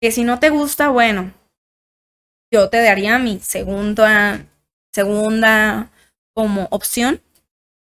[0.00, 1.32] Que si no te gusta, bueno,
[2.52, 4.46] yo te daría mi segunda,
[4.92, 5.90] segunda
[6.34, 7.20] como opción,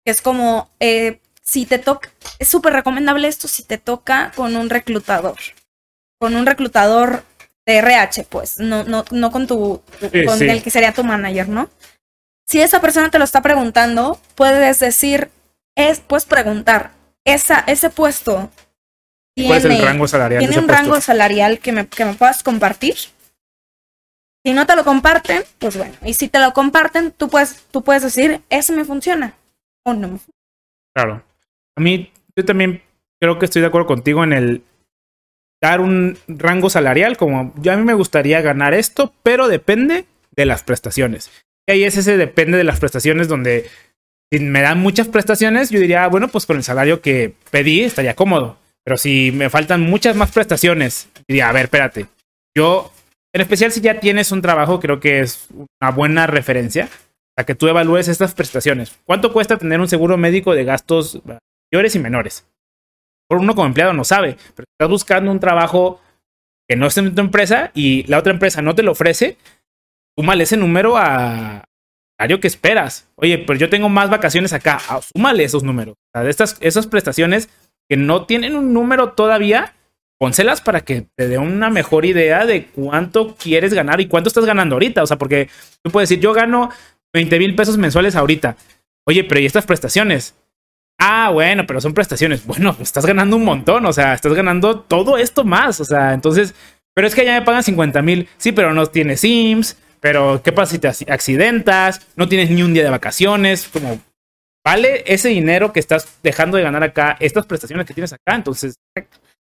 [0.05, 4.55] que es como, eh, si te toca, es súper recomendable esto si te toca con
[4.55, 5.37] un reclutador,
[6.19, 7.23] con un reclutador
[7.65, 9.81] de RH, pues, no, no, no con tu,
[10.25, 11.69] con el que sería tu manager, ¿no?
[12.47, 15.29] Si esa persona te lo está preguntando, puedes decir,
[15.75, 16.91] es, puedes preguntar,
[17.25, 18.49] esa, ese puesto
[19.35, 20.39] tiene, ¿Cuál es el rango salarial?
[20.39, 22.95] ¿Tiene un rango salarial que me, que me puedas compartir?
[24.43, 25.93] Si no te lo comparten, pues bueno.
[26.03, 29.35] Y si te lo comparten, tú puedes, tú puedes decir, eso me funciona
[29.83, 30.39] o no me funciona.
[30.93, 31.23] Claro.
[31.77, 32.81] A mí, yo también
[33.19, 34.63] creo que estoy de acuerdo contigo en el
[35.61, 40.05] dar un rango salarial, como yo a mí me gustaría ganar esto, pero depende
[40.35, 41.29] de las prestaciones.
[41.67, 43.69] Y ahí es ese depende de las prestaciones donde
[44.31, 47.81] si me dan muchas prestaciones, yo diría, ah, bueno, pues con el salario que pedí
[47.81, 48.57] estaría cómodo.
[48.83, 52.07] Pero si me faltan muchas más prestaciones, diría, a ver, espérate,
[52.55, 52.91] yo
[53.33, 56.89] En especial si ya tienes un trabajo, creo que es una buena referencia
[57.37, 58.97] a que tú evalúes estas prestaciones.
[59.05, 61.21] ¿Cuánto cuesta tener un seguro médico de gastos
[61.71, 62.45] mayores y menores?
[63.27, 66.01] Por uno como empleado no sabe, pero estás buscando un trabajo
[66.67, 69.37] que no es en tu empresa y la otra empresa no te lo ofrece,
[70.17, 71.63] súmale ese número a
[72.17, 73.09] salario que esperas.
[73.15, 75.95] Oye, pero yo tengo más vacaciones acá, ah, súmale esos números.
[75.95, 77.49] O sea, de estas, esas prestaciones
[77.89, 79.73] que no tienen un número todavía,
[80.19, 84.45] pónselas para que te dé una mejor idea de cuánto quieres ganar y cuánto estás
[84.45, 85.03] ganando ahorita.
[85.03, 85.49] O sea, porque
[85.83, 86.69] tú puedes decir, yo gano
[87.13, 88.55] 20 mil pesos mensuales ahorita.
[89.05, 90.35] Oye, pero ¿y estas prestaciones?
[91.03, 92.45] Ah, bueno, pero son prestaciones.
[92.45, 96.53] Bueno, estás ganando un montón, o sea, estás ganando todo esto más, o sea, entonces,
[96.93, 100.51] pero es que ya me pagan 50 mil, sí, pero no tienes Sims, pero ¿qué
[100.51, 102.05] pasa si te accidentas?
[102.15, 103.99] No tienes ni un día de vacaciones, como,
[104.63, 108.35] ¿vale ese dinero que estás dejando de ganar acá, estas prestaciones que tienes acá?
[108.35, 108.75] Entonces...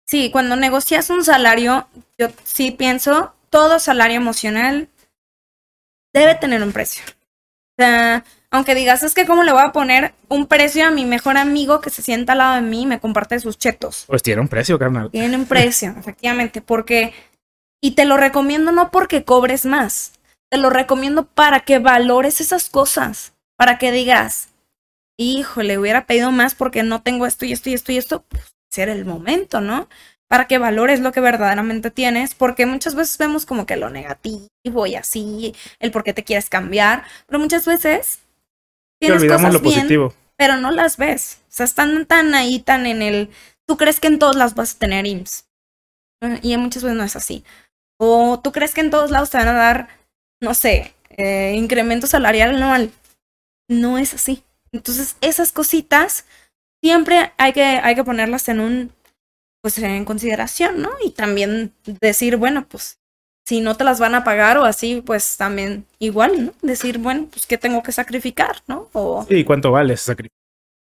[0.08, 1.86] Sí, cuando negocias un salario,
[2.18, 4.88] yo sí pienso, todo salario emocional
[6.12, 7.04] debe tener un precio.
[7.06, 8.24] O sea,
[8.54, 11.80] aunque digas, es que cómo le voy a poner un precio a mi mejor amigo
[11.80, 14.04] que se sienta al lado de mí y me comparte sus chetos.
[14.06, 15.10] Pues tiene un precio, carnal.
[15.10, 17.12] Tiene un precio, efectivamente, porque...
[17.82, 20.12] Y te lo recomiendo no porque cobres más,
[20.52, 24.50] te lo recomiendo para que valores esas cosas, para que digas,
[25.18, 28.54] híjole, hubiera pedido más porque no tengo esto y esto y esto y esto, pues
[28.70, 29.88] ser el momento, ¿no?
[30.28, 34.86] Para que valores lo que verdaderamente tienes, porque muchas veces vemos como que lo negativo
[34.86, 38.23] y así, el por qué te quieres cambiar, pero muchas veces
[39.00, 40.14] tienes olvidamos lo positivo.
[40.36, 41.40] pero no las ves.
[41.48, 43.30] O sea, están tan ahí, tan en el.
[43.66, 45.46] Tú crees que en todos lados vas a tener IMSS.
[46.42, 47.44] Y muchas veces no es así.
[47.98, 49.88] O tú crees que en todos lados te van a dar,
[50.40, 52.90] no sé, eh, incremento salarial anual.
[53.68, 54.42] No es así.
[54.72, 56.24] Entonces, esas cositas
[56.82, 58.92] siempre hay que, hay que ponerlas en un,
[59.62, 60.90] pues en consideración, ¿no?
[61.04, 62.98] Y también decir, bueno, pues
[63.44, 66.52] si no te las van a pagar o así, pues también igual, ¿no?
[66.62, 68.88] Decir, bueno, pues qué tengo que sacrificar, ¿no?
[68.92, 69.26] O...
[69.28, 70.38] Sí, ¿cuánto vale ese sacrificio?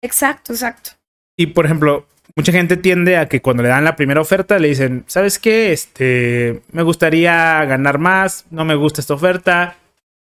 [0.03, 0.91] Exacto, exacto.
[1.37, 4.69] Y por ejemplo, mucha gente tiende a que cuando le dan la primera oferta le
[4.69, 5.73] dicen, ¿sabes qué?
[5.73, 9.77] Este, me gustaría ganar más, no me gusta esta oferta,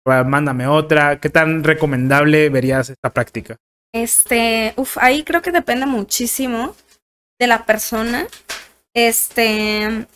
[0.05, 1.19] mándame otra.
[1.19, 3.57] ¿Qué tan recomendable verías esta práctica?
[3.93, 6.75] Este, uff, ahí creo que depende muchísimo
[7.39, 8.27] de la persona.
[8.93, 10.07] Este,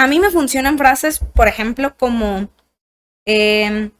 [0.00, 2.48] a mí me funcionan frases, por ejemplo, como
[3.26, 3.90] em,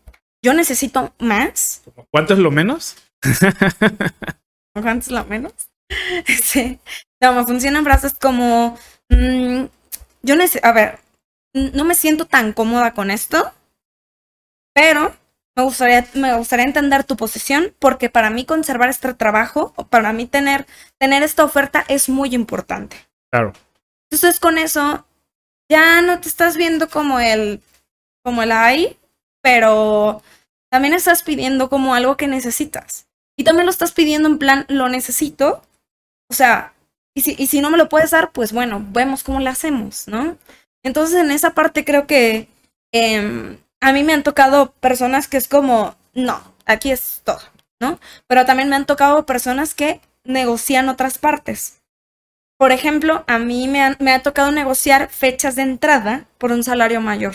[0.43, 1.83] yo necesito más.
[2.11, 2.97] ¿Cuánto es lo menos?
[4.73, 5.53] ¿Cuánto es lo menos?
[6.43, 6.81] sí.
[7.21, 8.79] No, me funcionan frases como
[9.11, 9.65] mm,
[10.23, 11.01] yo necesito, a ver,
[11.53, 13.53] no me siento tan cómoda con esto,
[14.73, 15.15] pero
[15.55, 20.15] me gustaría, me gustaría entender tu posición porque para mí conservar este trabajo o para
[20.15, 22.97] mí tener, tener esta oferta es muy importante.
[23.31, 23.53] Claro.
[24.11, 25.05] Entonces con eso
[25.71, 27.63] ya no te estás viendo como el,
[28.25, 28.99] como el ahí,
[29.41, 30.23] pero
[30.69, 33.07] también estás pidiendo como algo que necesitas.
[33.39, 35.63] Y también lo estás pidiendo en plan, lo necesito.
[36.29, 36.75] O sea,
[37.15, 40.09] y si, y si no me lo puedes dar, pues bueno, vemos cómo lo hacemos,
[40.09, 40.37] ¿no?
[40.83, 42.49] Entonces en esa parte creo que
[42.93, 47.41] em, a mí me han tocado personas que es como, no, aquí es todo,
[47.81, 48.01] ¿no?
[48.27, 51.80] Pero también me han tocado personas que negocian otras partes.
[52.61, 57.35] Por ejemplo, a mí me, ha tocado negociar fechas de entrada por un salario mayor.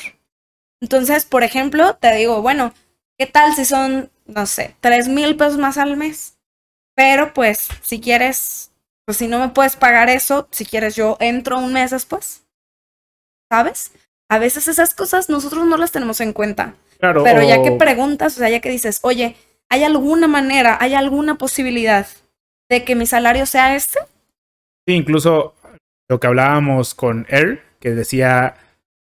[0.80, 2.76] Entonces, por ejemplo, te digo, bueno,
[3.18, 6.38] ¿qué tal si son, no sé, tres mil pesos más al mes?
[6.94, 8.72] Pero pues, si quieres,
[9.06, 12.44] pues si no me puedes pagar eso, si quieres yo entro un mes después.
[13.52, 13.94] ¿Sabes?
[14.30, 16.76] A veces esas cosas nosotros no las tenemos en cuenta.
[17.00, 17.24] Claro.
[17.24, 19.36] Pero ya que preguntas, o sea, ya que dices, oye,
[19.70, 22.06] ¿hay alguna manera, hay alguna posibilidad
[22.70, 23.98] de que mi salario sea este?
[24.88, 25.56] Sí, incluso
[26.10, 28.56] lo que hablábamos con él, que decía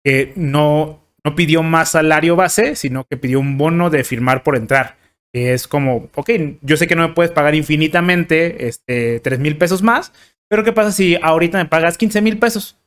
[0.04, 4.56] que no, no pidió más salario base, sino que pidió un bono de firmar por
[4.56, 4.98] entrar.
[5.34, 6.30] Que es como, ok,
[6.62, 10.14] yo sé que no me puedes pagar infinitamente este, 3 mil pesos más,
[10.48, 12.78] pero ¿qué pasa si ahorita me pagas 15 mil pesos?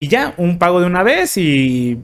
[0.00, 1.98] Y ya, un pago de una vez y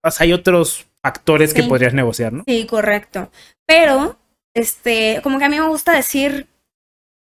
[0.00, 2.44] pues, hay otros factores que podrías negociar, ¿no?
[2.46, 3.30] Sí, correcto.
[3.66, 4.16] Pero,
[4.54, 6.46] este, como que a mí me gusta decir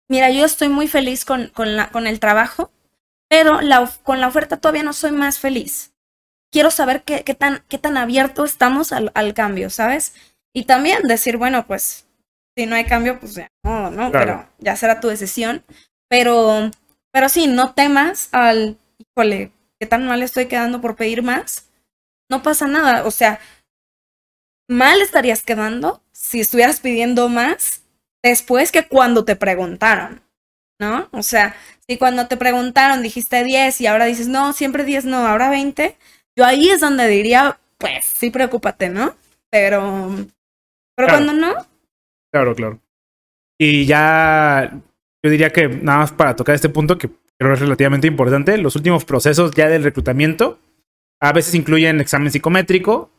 [0.09, 2.71] mira, yo estoy muy feliz con, con, la, con el trabajo,
[3.29, 5.93] pero la, con la oferta todavía no soy más feliz.
[6.51, 10.13] Quiero saber qué, qué tan, qué tan abierto estamos al, al, cambio, ¿sabes?
[10.53, 12.05] Y también decir, bueno, pues
[12.55, 15.63] si no hay cambio, pues ya, no, no, pero ya será tu decisión.
[16.09, 16.69] Pero,
[17.11, 21.69] pero sí, no temas al, híjole, qué tan mal estoy quedando por pedir más.
[22.29, 23.39] No pasa nada, o sea,
[24.69, 27.82] mal estarías quedando si estuvieras pidiendo más
[28.23, 30.21] después que cuando te preguntaron,
[30.79, 31.09] ¿no?
[31.11, 31.55] O sea,
[31.87, 35.95] si cuando te preguntaron dijiste 10 y ahora dices, no, siempre 10, no, ahora 20,
[36.37, 39.15] yo ahí es donde diría, pues sí preocúpate, ¿no?
[39.51, 40.15] Pero,
[40.95, 41.53] pero cuando no.
[42.31, 42.79] Claro, claro.
[43.59, 44.71] Y ya,
[45.23, 48.75] yo diría que nada más para tocar este punto que creo es relativamente importante, los
[48.75, 50.59] últimos procesos ya del reclutamiento
[51.23, 53.09] a veces incluyen examen psicométrico,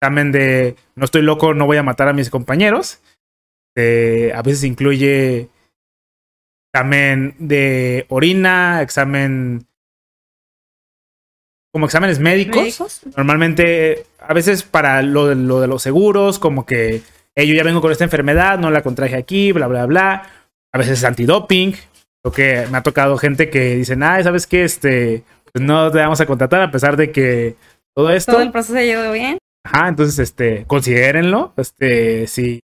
[0.00, 3.00] examen de no estoy loco, no voy a matar a mis compañeros.
[3.76, 5.48] Eh, a veces incluye
[6.72, 9.66] examen de orina, examen
[11.72, 13.02] como exámenes médicos.
[13.16, 17.02] Normalmente, a veces para lo de, lo de los seguros, como que
[17.36, 20.30] yo ya vengo con esta enfermedad, no la contraje aquí, bla, bla, bla.
[20.72, 21.74] A veces es antidoping.
[22.24, 24.64] Lo que me ha tocado gente que dicen, ah, ¿sabes qué?
[24.64, 25.22] Este,
[25.52, 27.56] pues no te vamos a contratar a pesar de que
[27.94, 28.32] todo esto.
[28.32, 29.38] Todo el proceso ha ido bien.
[29.64, 31.52] Ajá, entonces, este, considérenlo.
[31.56, 32.60] Este, si,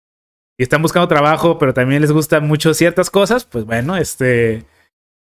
[0.64, 4.64] están buscando trabajo, pero también les gustan mucho ciertas cosas, pues bueno, este,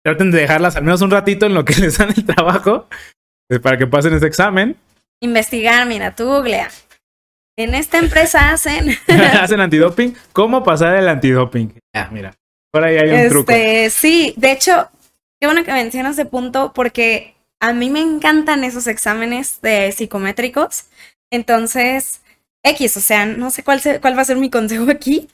[0.03, 2.88] traten de dejarlas al menos un ratito en lo que les dan el trabajo
[3.47, 4.76] pues, para que pasen ese examen.
[5.22, 6.70] Investigar, mira, tú googlea.
[7.57, 8.95] En esta empresa hacen.
[9.07, 10.15] hacen antidoping.
[10.32, 11.74] ¿Cómo pasar el antidoping?
[11.95, 12.36] Ya, mira.
[12.72, 13.53] Por ahí hay un este, truco.
[13.89, 14.89] Sí, de hecho,
[15.39, 20.86] qué bueno que mencionas ese punto porque a mí me encantan esos exámenes de psicométricos.
[21.32, 22.22] Entonces,
[22.70, 25.30] X, o sea, no sé cuál, cuál va a ser mi consejo aquí,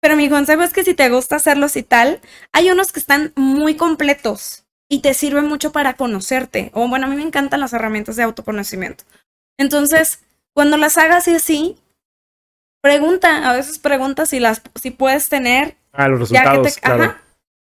[0.00, 2.20] pero mi consejo es que si te gusta hacerlos y tal,
[2.52, 6.70] hay unos que están muy completos y te sirven mucho para conocerte.
[6.74, 9.04] O bueno, a mí me encantan las herramientas de autoconocimiento.
[9.58, 10.20] Entonces,
[10.54, 11.78] cuando las hagas y así,
[12.82, 15.76] pregunta, a veces pregunta si las si puedes tener.
[15.92, 16.80] Ah, los resultados, te,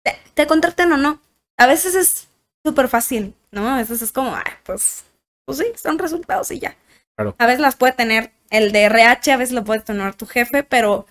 [0.03, 1.21] te, te contraten o no.
[1.57, 2.29] A veces es
[2.65, 3.69] súper fácil, ¿no?
[3.69, 5.05] A veces es como, pues,
[5.45, 6.77] pues sí, son resultados y ya.
[7.17, 10.63] A veces las puede tener el de RH, a veces lo puede tener tu jefe,
[10.63, 11.07] pero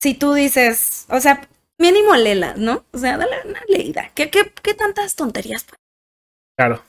[0.00, 1.48] si tú dices, o sea,
[1.78, 2.84] mínimo lela, ¿no?
[2.92, 4.10] O sea, dale una leída.
[4.14, 5.66] ¿Qué, qué, qué tantas tonterías?
[6.56, 6.82] Claro.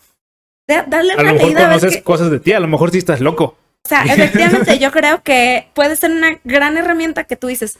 [0.68, 3.58] dale a lo mejor conoces cosas de ti, a lo mejor sí estás loco.
[3.86, 7.78] O sea, efectivamente, yo creo que puede ser una gran herramienta que tú dices,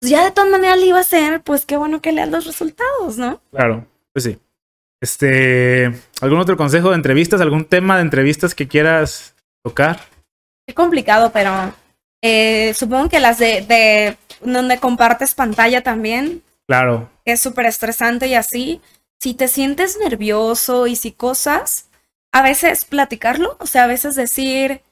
[0.00, 2.46] pues ya de todas maneras le iba a hacer, pues qué bueno que leas los
[2.46, 3.40] resultados, ¿no?
[3.52, 4.38] Claro, pues sí.
[5.00, 7.40] Este, ¿algún otro consejo de entrevistas?
[7.40, 10.00] ¿Algún tema de entrevistas que quieras tocar?
[10.66, 11.74] Es complicado, pero
[12.22, 16.42] eh, supongo que las de, de donde compartes pantalla también.
[16.66, 17.08] Claro.
[17.24, 18.80] Es súper estresante y así.
[19.20, 21.88] Si te sientes nervioso y si cosas,
[22.32, 24.82] a veces platicarlo, o sea, a veces decir,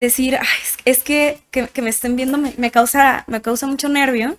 [0.00, 0.46] decir, Ay,
[0.84, 4.38] es que, que, me estén viendo me, causa, me causa mucho nervio.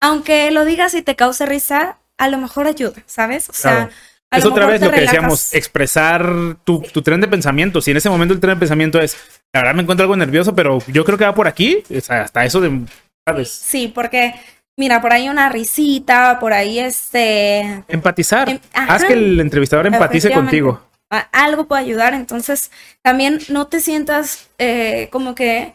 [0.00, 3.48] Aunque lo digas y te cause risa, a lo mejor ayuda, ¿sabes?
[3.48, 3.90] O sea,
[4.32, 7.80] es otra vez lo que decíamos, expresar tu, tu, tren de pensamiento.
[7.80, 9.16] Si en ese momento el tren de pensamiento es,
[9.52, 12.44] la verdad me encuentro algo nervioso, pero yo creo que va por aquí, sea, hasta
[12.44, 12.86] eso de,
[13.26, 13.50] ¿sabes?
[13.50, 14.34] Sí, porque,
[14.76, 17.84] mira, por ahí una risita, por ahí este...
[17.88, 18.48] Empatizar.
[18.48, 20.80] Em, Haz que el entrevistador empatice contigo.
[21.32, 22.70] Algo puede ayudar, entonces
[23.02, 25.74] también no te sientas eh, como que,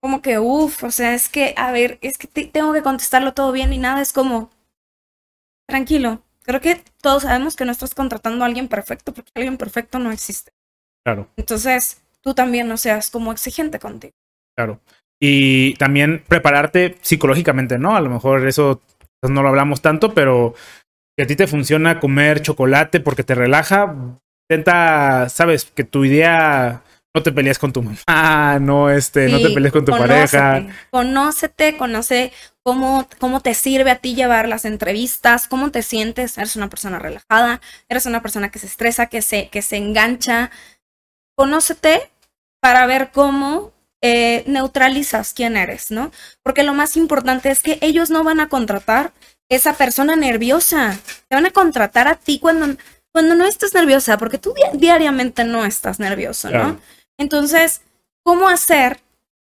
[0.00, 3.52] como que, uff, o sea, es que, a ver, es que tengo que contestarlo todo
[3.52, 4.50] bien y nada, es como,
[5.68, 9.98] tranquilo, creo que todos sabemos que no estás contratando a alguien perfecto porque alguien perfecto
[9.98, 10.52] no existe.
[11.04, 11.28] Claro.
[11.36, 14.14] Entonces, tú también no seas como exigente contigo.
[14.56, 14.80] Claro.
[15.20, 17.96] Y también prepararte psicológicamente, ¿no?
[17.96, 18.80] A lo mejor eso
[19.22, 20.54] no lo hablamos tanto, pero
[21.16, 23.94] si a ti te funciona comer chocolate porque te relaja,
[24.48, 26.82] intenta, sabes, que tu idea
[27.14, 30.66] no te pelees con tu mamá, no, este, no te pelees con tu pareja.
[30.90, 32.32] Conócete, conoce
[32.64, 36.98] cómo, cómo te sirve a ti llevar las entrevistas, cómo te sientes, eres una persona
[36.98, 40.50] relajada, eres una persona que se estresa, que se, que se engancha.
[41.36, 42.10] Conócete
[42.60, 46.10] para ver cómo eh, neutralizas quién eres, ¿no?
[46.42, 49.12] Porque lo más importante es que ellos no van a contratar
[49.48, 50.98] esa persona nerviosa,
[51.28, 52.76] te van a contratar a ti cuando,
[53.12, 56.80] cuando no estés nerviosa, porque tú diariamente no estás nervioso, ¿no?
[57.18, 57.82] Entonces,
[58.24, 59.00] ¿cómo hacer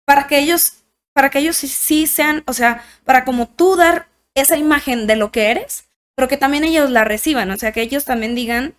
[0.04, 0.81] para que ellos
[1.12, 5.30] para que ellos sí, sean, o sea, para como tú dar esa imagen de lo
[5.30, 8.74] que eres, pero que también ellos la reciban, o sea, que ellos también digan,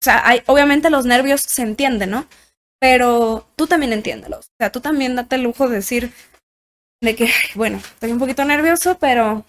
[0.00, 2.26] o sea, hay, obviamente los nervios se entienden, ¿no?
[2.80, 6.12] Pero tú también entiéndelos, o sea, tú también date el lujo de decir
[7.00, 9.44] de que, bueno, estoy un poquito nervioso, pero...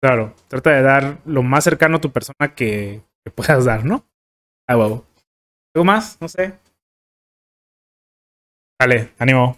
[0.00, 3.02] Claro, trata de dar lo más cercano a tu persona que,
[3.34, 4.04] puedas dar, ¿no?
[4.68, 5.06] Ah, huevo.
[5.74, 6.20] ¿Algo más?
[6.20, 6.58] No sé.
[8.80, 9.56] Vale, ánimo.